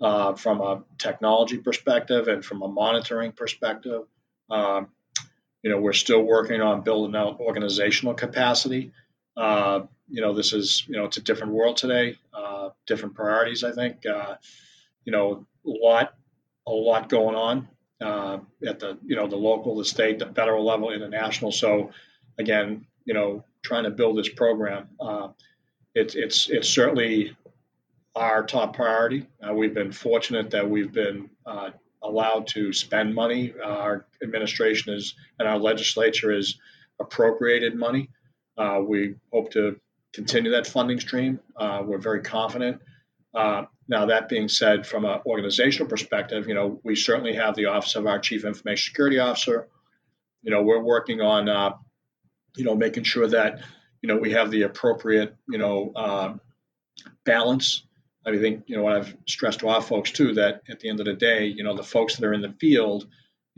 uh, 0.00 0.34
from 0.34 0.60
a 0.60 0.82
technology 0.98 1.58
perspective 1.58 2.26
and 2.26 2.44
from 2.44 2.62
a 2.62 2.68
monitoring 2.68 3.30
perspective. 3.32 4.02
Um, 4.50 4.88
you 5.62 5.70
know, 5.70 5.80
we're 5.80 5.92
still 5.92 6.22
working 6.22 6.60
on 6.60 6.82
building 6.82 7.14
out 7.14 7.38
organizational 7.38 8.14
capacity. 8.14 8.92
Uh, 9.38 9.86
you 10.10 10.20
know, 10.20 10.34
this 10.34 10.52
is 10.52 10.84
you 10.88 10.96
know 10.96 11.04
it's 11.04 11.16
a 11.16 11.22
different 11.22 11.52
world 11.52 11.76
today, 11.76 12.18
uh, 12.34 12.70
different 12.86 13.14
priorities. 13.14 13.62
I 13.62 13.72
think 13.72 14.04
uh, 14.04 14.34
you 15.04 15.12
know 15.12 15.46
a 15.64 15.70
lot, 15.70 16.14
a 16.66 16.72
lot 16.72 17.08
going 17.08 17.36
on 17.36 17.68
uh, 18.00 18.38
at 18.66 18.80
the 18.80 18.98
you 19.06 19.14
know 19.14 19.28
the 19.28 19.36
local, 19.36 19.76
the 19.76 19.84
state, 19.84 20.18
the 20.18 20.26
federal 20.26 20.64
level, 20.64 20.90
international. 20.90 21.52
So 21.52 21.92
again, 22.38 22.84
you 23.04 23.14
know, 23.14 23.44
trying 23.62 23.84
to 23.84 23.90
build 23.90 24.18
this 24.18 24.28
program. 24.28 24.88
Uh, 24.98 25.28
it's 25.94 26.16
it's 26.16 26.48
it's 26.48 26.68
certainly 26.68 27.36
our 28.16 28.42
top 28.42 28.74
priority. 28.74 29.28
We've 29.52 29.74
been 29.74 29.92
fortunate 29.92 30.50
that 30.50 30.68
we've 30.68 30.92
been 30.92 31.30
allowed 32.02 32.48
to 32.48 32.72
spend 32.72 33.14
money. 33.14 33.54
Our 33.64 34.06
administration 34.22 34.94
is 34.94 35.14
and 35.38 35.46
our 35.46 35.58
legislature 35.58 36.32
is 36.32 36.58
appropriated 37.00 37.76
money. 37.76 38.10
Uh, 38.58 38.80
we 38.84 39.14
hope 39.32 39.50
to 39.52 39.78
continue 40.12 40.50
that 40.50 40.66
funding 40.66 41.00
stream. 41.00 41.40
Uh, 41.56 41.82
we're 41.84 41.98
very 41.98 42.22
confident. 42.22 42.80
Uh, 43.34 43.64
now, 43.88 44.06
that 44.06 44.28
being 44.28 44.48
said, 44.48 44.86
from 44.86 45.04
an 45.04 45.20
organizational 45.24 45.88
perspective, 45.88 46.48
you 46.48 46.54
know, 46.54 46.80
we 46.84 46.96
certainly 46.96 47.34
have 47.34 47.54
the 47.54 47.66
Office 47.66 47.94
of 47.94 48.06
our 48.06 48.18
Chief 48.18 48.44
Information 48.44 48.90
Security 48.90 49.18
Officer. 49.18 49.68
You 50.42 50.50
know, 50.50 50.62
we're 50.62 50.82
working 50.82 51.20
on, 51.20 51.74
you 52.56 52.64
know, 52.64 52.74
making 52.74 53.04
sure 53.04 53.28
that, 53.28 53.60
you 54.02 54.08
know, 54.08 54.16
we 54.16 54.32
have 54.32 54.50
the 54.50 54.62
appropriate, 54.62 55.36
you 55.48 55.58
know, 55.58 56.40
balance 57.24 57.84
I 58.28 58.38
think 58.38 58.64
you 58.66 58.76
know 58.76 58.82
what 58.82 58.96
I've 58.96 59.16
stressed 59.26 59.60
to 59.60 59.68
our 59.68 59.82
folks 59.82 60.10
too 60.10 60.34
that 60.34 60.62
at 60.68 60.80
the 60.80 60.88
end 60.88 61.00
of 61.00 61.06
the 61.06 61.14
day, 61.14 61.46
you 61.46 61.64
know, 61.64 61.74
the 61.74 61.82
folks 61.82 62.16
that 62.16 62.26
are 62.26 62.34
in 62.34 62.42
the 62.42 62.54
field, 62.60 63.06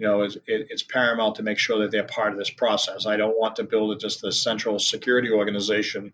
you 0.01 0.07
know, 0.07 0.23
it, 0.23 0.39
it's 0.47 0.83
paramount 0.83 1.35
to 1.35 1.43
make 1.43 1.59
sure 1.59 1.81
that 1.81 1.91
they're 1.91 2.05
part 2.05 2.33
of 2.33 2.39
this 2.39 2.49
process. 2.49 3.05
I 3.05 3.19
don't 3.19 3.39
want 3.39 3.57
to 3.57 3.65
build 3.65 3.93
it 3.93 4.01
just 4.01 4.25
a 4.25 4.33
central 4.33 4.79
security 4.79 5.31
organization 5.31 6.13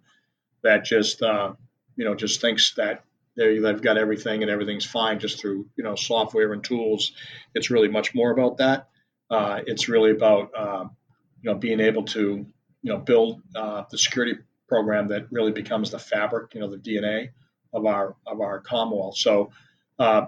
that 0.64 0.84
just 0.84 1.22
uh, 1.22 1.52
you 1.94 2.04
know 2.04 2.16
just 2.16 2.40
thinks 2.40 2.74
that 2.74 3.04
they, 3.36 3.60
they've 3.60 3.80
got 3.80 3.96
everything 3.96 4.42
and 4.42 4.50
everything's 4.50 4.84
fine 4.84 5.20
just 5.20 5.40
through 5.40 5.68
you 5.76 5.84
know 5.84 5.94
software 5.94 6.52
and 6.52 6.64
tools. 6.64 7.12
It's 7.54 7.70
really 7.70 7.86
much 7.86 8.12
more 8.12 8.32
about 8.32 8.56
that. 8.56 8.88
Uh, 9.30 9.60
it's 9.64 9.88
really 9.88 10.10
about 10.10 10.50
uh, 10.58 10.86
you 11.40 11.50
know 11.52 11.56
being 11.56 11.78
able 11.78 12.06
to 12.06 12.44
you 12.82 12.92
know 12.92 12.98
build 12.98 13.40
uh, 13.54 13.84
the 13.88 13.98
security 13.98 14.34
program 14.66 15.06
that 15.08 15.28
really 15.30 15.52
becomes 15.52 15.92
the 15.92 15.98
fabric, 16.00 16.54
you 16.54 16.60
know, 16.60 16.68
the 16.68 16.76
DNA 16.76 17.28
of 17.72 17.86
our 17.86 18.16
of 18.26 18.40
our 18.40 18.58
Commonwealth. 18.58 19.16
So 19.16 19.50
uh, 20.00 20.26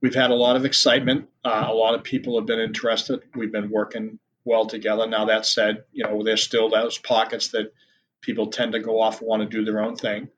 we've 0.00 0.14
had 0.14 0.30
a 0.30 0.34
lot 0.34 0.56
of 0.56 0.64
excitement. 0.64 1.28
Uh, 1.44 1.66
a 1.68 1.74
lot 1.74 1.94
of 1.94 2.04
people 2.04 2.38
have 2.38 2.46
been 2.46 2.60
interested. 2.60 3.20
We've 3.34 3.52
been 3.52 3.70
working 3.70 4.18
well 4.44 4.66
together. 4.66 5.06
Now 5.06 5.26
that 5.26 5.46
said, 5.46 5.84
you 5.92 6.04
know, 6.04 6.22
there's 6.22 6.42
still 6.42 6.70
those 6.70 6.98
pockets 6.98 7.48
that 7.48 7.72
people 8.20 8.48
tend 8.48 8.72
to 8.72 8.80
go 8.80 9.00
off 9.00 9.20
and 9.20 9.28
want 9.28 9.42
to 9.42 9.48
do 9.48 9.64
their 9.64 9.82
own 9.82 9.96
thing. 9.96 10.28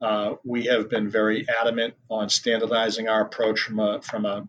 Uh, 0.00 0.34
we 0.44 0.64
have 0.64 0.90
been 0.90 1.08
very 1.08 1.46
adamant 1.60 1.94
on 2.10 2.28
standardizing 2.28 3.08
our 3.08 3.22
approach 3.22 3.60
from 3.60 3.78
a 3.78 4.02
from 4.02 4.24
a 4.24 4.46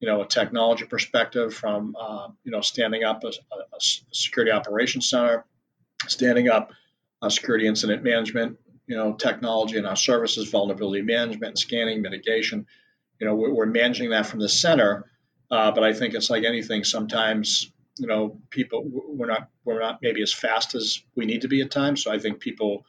you 0.00 0.08
know 0.08 0.20
a 0.20 0.26
technology 0.26 0.84
perspective, 0.84 1.54
from 1.54 1.96
uh, 1.98 2.28
you 2.44 2.52
know 2.52 2.60
standing 2.60 3.02
up 3.02 3.24
a, 3.24 3.28
a, 3.28 3.80
security 4.12 4.52
operations 4.52 5.08
center, 5.08 5.46
standing 6.08 6.48
up 6.48 6.72
a 7.22 7.30
security 7.30 7.66
incident 7.66 8.02
management 8.02 8.58
you 8.86 8.96
know 8.96 9.14
technology 9.14 9.78
and 9.78 9.86
our 9.86 9.96
services, 9.96 10.50
vulnerability 10.50 11.02
management, 11.02 11.58
scanning, 11.58 12.02
mitigation. 12.02 12.66
You 13.22 13.28
know 13.28 13.34
we're, 13.36 13.54
we're 13.54 13.66
managing 13.66 14.10
that 14.10 14.26
from 14.26 14.40
the 14.40 14.48
center, 14.48 15.10
uh, 15.50 15.70
but 15.70 15.84
I 15.84 15.92
think 15.92 16.14
it's 16.14 16.30
like 16.30 16.44
anything. 16.44 16.82
Sometimes 16.82 17.70
you 17.98 18.08
know 18.08 18.40
people 18.50 18.82
we're 18.84 19.26
not 19.26 19.48
we're 19.64 19.80
not 19.80 20.00
maybe 20.02 20.22
as 20.22 20.32
fast 20.32 20.74
as 20.74 21.02
we 21.14 21.24
need 21.24 21.42
to 21.42 21.48
be 21.48 21.62
at 21.62 21.70
times. 21.70 22.02
So 22.02 22.10
I 22.10 22.18
think 22.18 22.40
people 22.40 22.84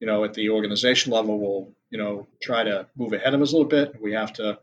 you 0.00 0.06
know, 0.10 0.24
at 0.24 0.34
the 0.34 0.50
organization 0.50 1.12
level 1.12 1.38
will, 1.38 1.74
you 1.90 1.98
know, 1.98 2.26
try 2.42 2.64
to 2.64 2.86
move 2.96 3.14
ahead 3.14 3.34
of 3.34 3.40
us 3.40 3.52
a 3.52 3.56
little 3.56 3.68
bit. 3.68 3.94
We 4.00 4.12
have 4.12 4.34
to, 4.34 4.58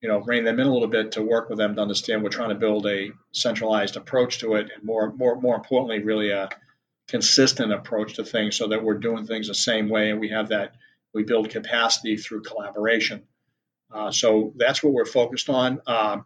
you 0.00 0.08
know, 0.08 0.20
rein 0.20 0.44
them 0.44 0.60
in 0.60 0.66
a 0.68 0.72
little 0.72 0.88
bit 0.88 1.12
to 1.12 1.22
work 1.22 1.48
with 1.48 1.58
them 1.58 1.74
to 1.74 1.82
understand 1.82 2.22
we're 2.22 2.28
trying 2.28 2.50
to 2.50 2.54
build 2.54 2.86
a 2.86 3.10
centralized 3.32 3.96
approach 3.96 4.38
to 4.38 4.54
it, 4.54 4.70
and 4.72 4.84
more, 4.84 5.12
more, 5.12 5.40
more 5.40 5.56
importantly, 5.56 6.04
really 6.04 6.30
a 6.30 6.50
consistent 7.08 7.72
approach 7.72 8.14
to 8.14 8.24
things, 8.24 8.56
so 8.56 8.68
that 8.68 8.84
we're 8.84 8.98
doing 8.98 9.26
things 9.26 9.48
the 9.48 9.54
same 9.54 9.88
way, 9.88 10.10
and 10.10 10.20
we 10.20 10.28
have 10.28 10.50
that 10.50 10.74
we 11.12 11.24
build 11.24 11.50
capacity 11.50 12.16
through 12.16 12.42
collaboration. 12.42 13.24
Uh, 13.92 14.10
so 14.10 14.52
that's 14.56 14.82
what 14.82 14.92
we're 14.92 15.04
focused 15.04 15.48
on. 15.48 15.80
Uh, 15.86 16.18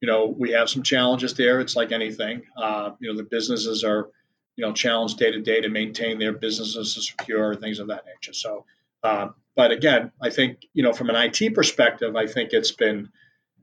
you 0.00 0.08
know, 0.08 0.26
we 0.26 0.50
have 0.52 0.68
some 0.68 0.82
challenges 0.82 1.34
there. 1.34 1.60
It's 1.60 1.76
like 1.76 1.92
anything. 1.92 2.42
Uh, 2.56 2.92
you 2.98 3.10
know, 3.10 3.16
the 3.16 3.24
businesses 3.24 3.84
are 3.84 4.10
you 4.56 4.64
know, 4.64 4.72
challenged 4.72 5.18
day 5.18 5.30
to 5.30 5.40
day 5.40 5.60
to 5.60 5.68
maintain 5.68 6.18
their 6.18 6.32
businesses 6.32 6.94
secure, 6.94 7.54
things 7.56 7.78
of 7.78 7.88
that 7.88 8.04
nature. 8.06 8.32
So, 8.32 8.64
uh, 9.02 9.28
but 9.56 9.72
again, 9.72 10.12
I 10.22 10.30
think 10.30 10.66
you 10.72 10.82
know, 10.82 10.92
from 10.92 11.10
an 11.10 11.16
IT 11.16 11.54
perspective, 11.54 12.16
I 12.16 12.26
think 12.26 12.50
it's 12.52 12.72
been 12.72 13.10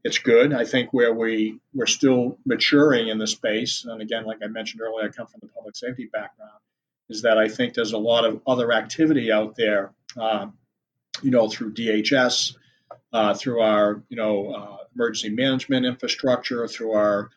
it's 0.04 0.18
good. 0.18 0.54
I 0.54 0.66
think 0.66 0.92
where 0.94 1.14
we 1.14 1.60
we're 1.74 1.86
still 1.86 2.38
maturing 2.46 3.08
in 3.08 3.18
the 3.18 3.28
space, 3.28 3.86
and 3.86 4.02
again, 4.02 4.26
like 4.26 4.40
I 4.44 4.48
mentioned 4.48 4.82
earlier, 4.82 5.08
I 5.08 5.12
come 5.12 5.28
from 5.28 5.42
the 5.42 5.48
public 5.48 5.76
safety 5.76 6.10
background, 6.12 6.60
is 7.10 7.22
that 7.24 7.38
I 7.38 7.48
think 7.48 7.74
there's 7.74 7.94
a 7.94 7.98
lot 7.98 8.26
of 8.26 8.42
other 8.48 8.72
activity 8.72 9.32
out 9.32 9.56
there, 9.56 9.94
uh, 10.18 10.48
you 11.22 11.32
know, 11.32 11.48
through 11.48 11.74
DHS, 11.74 12.56
uh, 13.14 13.34
through 13.34 13.62
our 13.62 14.04
you 14.10 14.18
know 14.18 14.52
uh, 14.52 14.78
emergency 14.96 15.30
management 15.30 15.86
infrastructure, 15.86 16.68
through 16.68 16.92
our 16.92 17.30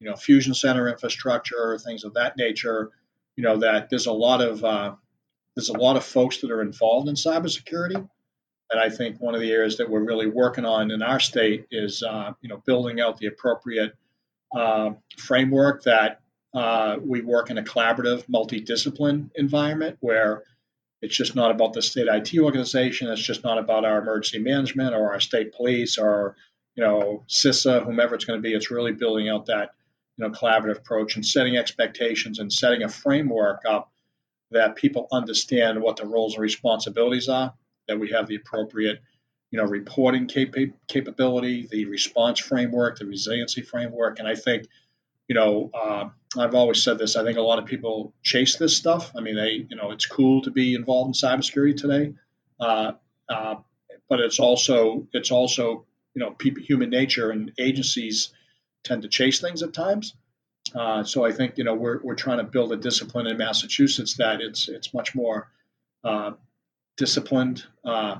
you 0.00 0.08
know 0.08 0.16
fusion 0.16 0.54
center 0.54 0.88
infrastructure, 0.88 1.78
things 1.78 2.04
of 2.04 2.14
that 2.14 2.36
nature 2.36 2.90
you 3.36 3.44
know 3.44 3.58
that 3.58 3.90
there's 3.90 4.06
a 4.06 4.12
lot 4.12 4.40
of 4.40 4.64
uh, 4.64 4.94
there's 5.56 5.68
a 5.68 5.78
lot 5.78 5.96
of 5.96 6.04
folks 6.04 6.40
that 6.40 6.50
are 6.50 6.62
involved 6.62 7.08
in 7.08 7.14
cybersecurity, 7.14 7.96
and 7.96 8.80
I 8.80 8.90
think 8.90 9.20
one 9.20 9.34
of 9.34 9.40
the 9.40 9.50
areas 9.50 9.78
that 9.78 9.88
we're 9.88 10.04
really 10.04 10.28
working 10.28 10.64
on 10.64 10.90
in 10.90 11.02
our 11.02 11.20
state 11.20 11.66
is 11.70 12.02
uh, 12.02 12.32
you 12.40 12.48
know 12.48 12.62
building 12.66 13.00
out 13.00 13.18
the 13.18 13.26
appropriate 13.26 13.94
uh, 14.54 14.90
framework 15.16 15.84
that 15.84 16.20
uh, 16.54 16.96
we 17.02 17.22
work 17.22 17.50
in 17.50 17.56
a 17.58 17.62
collaborative, 17.62 18.26
multidiscipline 18.26 19.30
environment 19.34 19.96
where 20.00 20.44
it's 21.02 21.16
just 21.16 21.34
not 21.34 21.50
about 21.50 21.72
the 21.72 21.82
state 21.82 22.06
IT 22.08 22.38
organization. 22.38 23.08
It's 23.08 23.20
just 23.20 23.44
not 23.44 23.58
about 23.58 23.84
our 23.84 24.00
emergency 24.00 24.38
management 24.38 24.94
or 24.94 25.12
our 25.12 25.20
state 25.20 25.52
police 25.52 25.98
or 25.98 26.36
you 26.76 26.84
know 26.84 27.24
CISA, 27.28 27.84
whomever 27.84 28.14
it's 28.14 28.24
going 28.24 28.38
to 28.38 28.42
be. 28.42 28.54
It's 28.54 28.70
really 28.70 28.92
building 28.92 29.28
out 29.28 29.46
that 29.46 29.72
you 30.16 30.24
know, 30.26 30.30
collaborative 30.30 30.78
approach 30.78 31.16
and 31.16 31.26
setting 31.26 31.56
expectations 31.56 32.38
and 32.38 32.52
setting 32.52 32.82
a 32.82 32.88
framework 32.88 33.62
up 33.68 33.90
that 34.50 34.76
people 34.76 35.08
understand 35.12 35.80
what 35.80 35.96
the 35.96 36.06
roles 36.06 36.34
and 36.34 36.42
responsibilities 36.42 37.28
are, 37.28 37.52
that 37.88 37.98
we 37.98 38.10
have 38.10 38.26
the 38.26 38.36
appropriate, 38.36 39.00
you 39.50 39.58
know, 39.58 39.64
reporting 39.64 40.26
cap- 40.28 40.54
capability, 40.88 41.66
the 41.70 41.86
response 41.86 42.38
framework, 42.38 42.98
the 42.98 43.06
resiliency 43.06 43.62
framework. 43.62 44.18
And 44.18 44.28
I 44.28 44.34
think, 44.34 44.68
you 45.32 45.38
know, 45.38 45.70
uh, 45.72 46.10
I've 46.38 46.54
always 46.54 46.82
said 46.82 46.98
this. 46.98 47.16
I 47.16 47.24
think 47.24 47.38
a 47.38 47.40
lot 47.40 47.58
of 47.58 47.64
people 47.64 48.12
chase 48.22 48.56
this 48.56 48.76
stuff. 48.76 49.12
I 49.16 49.22
mean, 49.22 49.34
they, 49.34 49.66
you 49.66 49.76
know, 49.76 49.90
it's 49.90 50.04
cool 50.04 50.42
to 50.42 50.50
be 50.50 50.74
involved 50.74 51.08
in 51.08 51.12
cybersecurity 51.14 51.74
today, 51.74 52.12
uh, 52.60 52.92
uh, 53.30 53.54
but 54.10 54.20
it's 54.20 54.38
also 54.38 55.08
it's 55.14 55.30
also 55.30 55.86
you 56.14 56.20
know 56.20 56.36
human 56.38 56.90
nature 56.90 57.30
and 57.30 57.50
agencies 57.58 58.28
tend 58.84 59.00
to 59.02 59.08
chase 59.08 59.40
things 59.40 59.62
at 59.62 59.72
times. 59.72 60.14
Uh, 60.74 61.02
so 61.02 61.24
I 61.24 61.32
think 61.32 61.56
you 61.56 61.64
know 61.64 61.76
we're, 61.76 62.02
we're 62.02 62.14
trying 62.14 62.36
to 62.36 62.44
build 62.44 62.70
a 62.74 62.76
discipline 62.76 63.26
in 63.26 63.38
Massachusetts 63.38 64.16
that 64.18 64.42
it's 64.42 64.68
it's 64.68 64.92
much 64.92 65.14
more 65.14 65.48
uh, 66.04 66.32
disciplined, 66.98 67.64
uh, 67.86 68.18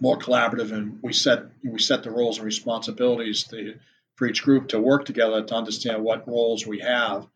more 0.00 0.18
collaborative, 0.18 0.72
and 0.72 0.98
we 1.02 1.12
set 1.12 1.44
we 1.62 1.78
set 1.78 2.02
the 2.02 2.10
roles 2.10 2.38
and 2.38 2.46
responsibilities 2.46 3.44
to, 3.44 3.78
for 4.16 4.26
each 4.26 4.42
group 4.42 4.68
to 4.68 4.80
work 4.80 5.04
together 5.04 5.42
to 5.42 5.54
understand 5.54 6.02
what 6.02 6.26
roles 6.26 6.66
we 6.66 6.80
have 6.80 7.26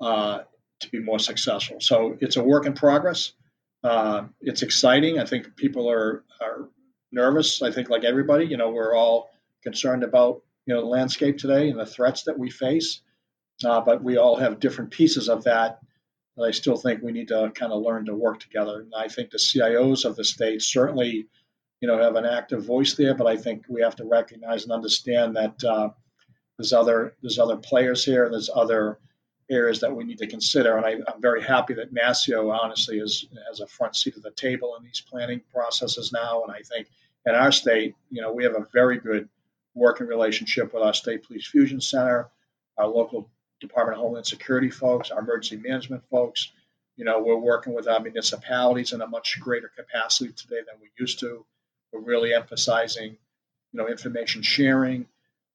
uh, 0.00 0.40
to 0.80 0.90
be 0.90 0.98
more 1.00 1.18
successful. 1.18 1.80
So 1.80 2.18
it's 2.20 2.36
a 2.36 2.44
work 2.44 2.66
in 2.66 2.74
progress. 2.74 3.32
Uh, 3.82 4.24
it's 4.40 4.62
exciting. 4.62 5.18
I 5.18 5.24
think 5.24 5.56
people 5.56 5.88
are 5.90 6.24
are 6.40 6.68
nervous. 7.12 7.62
I 7.62 7.70
think 7.70 7.88
like 7.88 8.04
everybody, 8.04 8.46
you 8.46 8.56
know, 8.56 8.70
we're 8.70 8.94
all 8.94 9.30
concerned 9.62 10.02
about 10.02 10.42
you 10.66 10.74
know 10.74 10.80
the 10.80 10.88
landscape 10.88 11.38
today 11.38 11.70
and 11.70 11.78
the 11.78 11.86
threats 11.86 12.24
that 12.24 12.38
we 12.38 12.50
face. 12.50 13.00
Uh, 13.64 13.80
but 13.80 14.02
we 14.02 14.18
all 14.18 14.36
have 14.36 14.60
different 14.60 14.90
pieces 14.90 15.28
of 15.28 15.44
that. 15.44 15.78
that 16.36 16.44
I 16.44 16.50
still 16.50 16.76
think 16.76 17.02
we 17.02 17.12
need 17.12 17.28
to 17.28 17.50
kind 17.54 17.72
of 17.72 17.82
learn 17.82 18.06
to 18.06 18.14
work 18.14 18.40
together. 18.40 18.80
And 18.80 18.92
I 18.94 19.08
think 19.08 19.30
the 19.30 19.38
CIOs 19.38 20.04
of 20.04 20.16
the 20.16 20.24
state 20.24 20.60
certainly, 20.60 21.28
you 21.80 21.88
know, 21.88 21.98
have 21.98 22.16
an 22.16 22.26
active 22.26 22.64
voice 22.64 22.94
there. 22.96 23.14
But 23.14 23.28
I 23.28 23.36
think 23.36 23.64
we 23.68 23.80
have 23.82 23.96
to 23.96 24.04
recognize 24.04 24.64
and 24.64 24.72
understand 24.72 25.36
that 25.36 25.64
uh, 25.64 25.90
there's 26.58 26.72
other 26.72 27.14
there's 27.22 27.38
other 27.38 27.56
players 27.56 28.04
here. 28.04 28.24
And 28.24 28.32
there's 28.32 28.50
other 28.54 28.98
areas 29.50 29.80
that 29.80 29.94
we 29.94 30.04
need 30.04 30.18
to 30.18 30.26
consider. 30.26 30.76
And 30.76 30.84
I, 30.86 30.92
am 30.92 31.20
very 31.20 31.42
happy 31.42 31.74
that 31.74 31.94
NASCIO 31.94 32.52
honestly 32.52 32.98
is 32.98 33.26
has 33.48 33.60
a 33.60 33.66
front 33.66 33.96
seat 33.96 34.16
at 34.16 34.22
the 34.22 34.30
table 34.32 34.76
in 34.76 34.84
these 34.84 35.00
planning 35.00 35.40
processes 35.52 36.12
now. 36.12 36.42
And 36.42 36.52
I 36.52 36.62
think 36.62 36.88
in 37.24 37.34
our 37.34 37.52
state, 37.52 37.94
you 38.10 38.22
know, 38.22 38.32
we 38.32 38.44
have 38.44 38.56
a 38.56 38.66
very 38.72 38.98
good 38.98 39.28
working 39.74 40.06
relationship 40.06 40.72
with 40.72 40.82
our 40.82 40.94
State 40.94 41.24
Police 41.24 41.46
Fusion 41.46 41.80
Center, 41.80 42.28
our 42.78 42.88
local 42.88 43.28
Department 43.60 43.98
of 43.98 44.02
Homeland 44.02 44.26
Security 44.26 44.70
folks, 44.70 45.10
our 45.10 45.20
emergency 45.20 45.56
management 45.56 46.02
folks. 46.10 46.50
You 46.96 47.04
know, 47.04 47.20
we're 47.20 47.36
working 47.36 47.74
with 47.74 47.86
our 47.86 48.00
municipalities 48.00 48.92
in 48.92 49.02
a 49.02 49.06
much 49.06 49.38
greater 49.40 49.70
capacity 49.76 50.32
today 50.32 50.60
than 50.66 50.80
we 50.80 50.88
used 50.98 51.20
to. 51.20 51.44
We're 51.92 52.00
really 52.00 52.34
emphasizing, 52.34 53.10
you 53.72 53.78
know, 53.78 53.86
information 53.86 54.42
sharing, 54.42 55.06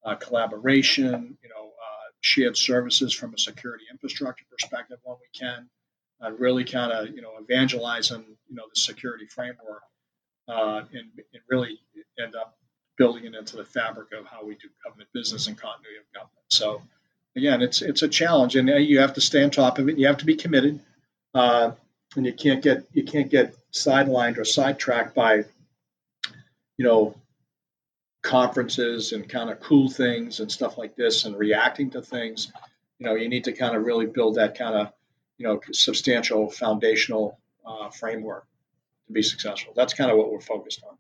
uh, 0.03 0.15
collaboration, 0.15 1.37
you 1.43 1.49
know, 1.49 1.67
uh, 1.67 2.09
shared 2.21 2.57
services 2.57 3.13
from 3.13 3.33
a 3.33 3.37
security 3.37 3.85
infrastructure 3.91 4.45
perspective 4.49 4.97
when 5.03 5.17
we 5.19 5.39
can, 5.39 5.69
uh, 6.23 6.31
really 6.31 6.63
kind 6.63 6.91
of, 6.91 7.09
you 7.15 7.21
know, 7.21 7.33
evangelizing, 7.41 8.23
you 8.49 8.55
know, 8.55 8.63
the 8.73 8.79
security 8.79 9.25
framework 9.25 9.83
uh, 10.47 10.81
and, 10.93 11.09
and 11.33 11.43
really 11.49 11.79
end 12.19 12.35
up 12.35 12.57
building 12.97 13.25
it 13.25 13.35
into 13.35 13.57
the 13.57 13.65
fabric 13.65 14.11
of 14.13 14.25
how 14.25 14.45
we 14.45 14.55
do 14.55 14.67
government 14.83 15.09
business 15.13 15.47
and 15.47 15.57
continuity 15.57 15.97
of 15.97 16.13
government. 16.13 16.45
So 16.49 16.81
again, 17.35 17.61
it's 17.61 17.81
it's 17.81 18.01
a 18.01 18.07
challenge, 18.07 18.55
and 18.55 18.69
you 18.69 18.99
have 18.99 19.13
to 19.13 19.21
stay 19.21 19.43
on 19.43 19.51
top 19.51 19.79
of 19.79 19.89
it. 19.89 19.97
You 19.97 20.07
have 20.07 20.17
to 20.17 20.25
be 20.25 20.35
committed, 20.35 20.79
uh, 21.33 21.71
and 22.15 22.25
you 22.25 22.33
can't 22.33 22.61
get 22.61 22.85
you 22.93 23.03
can't 23.03 23.29
get 23.29 23.55
sidelined 23.71 24.37
or 24.37 24.45
sidetracked 24.45 25.15
by 25.15 25.45
you 26.77 26.85
know 26.85 27.15
conferences 28.21 29.13
and 29.13 29.27
kind 29.27 29.49
of 29.49 29.59
cool 29.59 29.89
things 29.89 30.39
and 30.39 30.51
stuff 30.51 30.77
like 30.77 30.95
this 30.95 31.25
and 31.25 31.37
reacting 31.37 31.89
to 31.91 32.01
things. 32.01 32.51
You 32.99 33.07
know, 33.07 33.15
you 33.15 33.29
need 33.29 33.43
to 33.45 33.51
kind 33.51 33.75
of 33.75 33.83
really 33.83 34.05
build 34.05 34.35
that 34.35 34.57
kind 34.57 34.75
of 34.75 34.93
you 35.37 35.47
know 35.47 35.59
substantial 35.71 36.49
foundational 36.49 37.39
uh, 37.65 37.89
framework 37.89 38.45
to 39.07 39.13
be 39.13 39.23
successful. 39.23 39.73
That's 39.75 39.93
kind 39.93 40.11
of 40.11 40.17
what 40.17 40.31
we're 40.31 40.39
focused 40.39 40.83
on. 40.87 40.97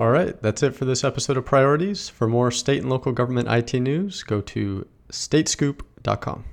All 0.00 0.10
right, 0.10 0.40
that's 0.42 0.62
it 0.62 0.74
for 0.74 0.84
this 0.84 1.04
episode 1.04 1.36
of 1.36 1.46
Priorities. 1.46 2.08
For 2.08 2.28
more 2.28 2.50
state 2.50 2.82
and 2.82 2.90
local 2.90 3.12
government 3.12 3.48
IT 3.48 3.72
news, 3.80 4.22
go 4.22 4.40
to 4.42 4.86
statescoop.com. 5.10 6.44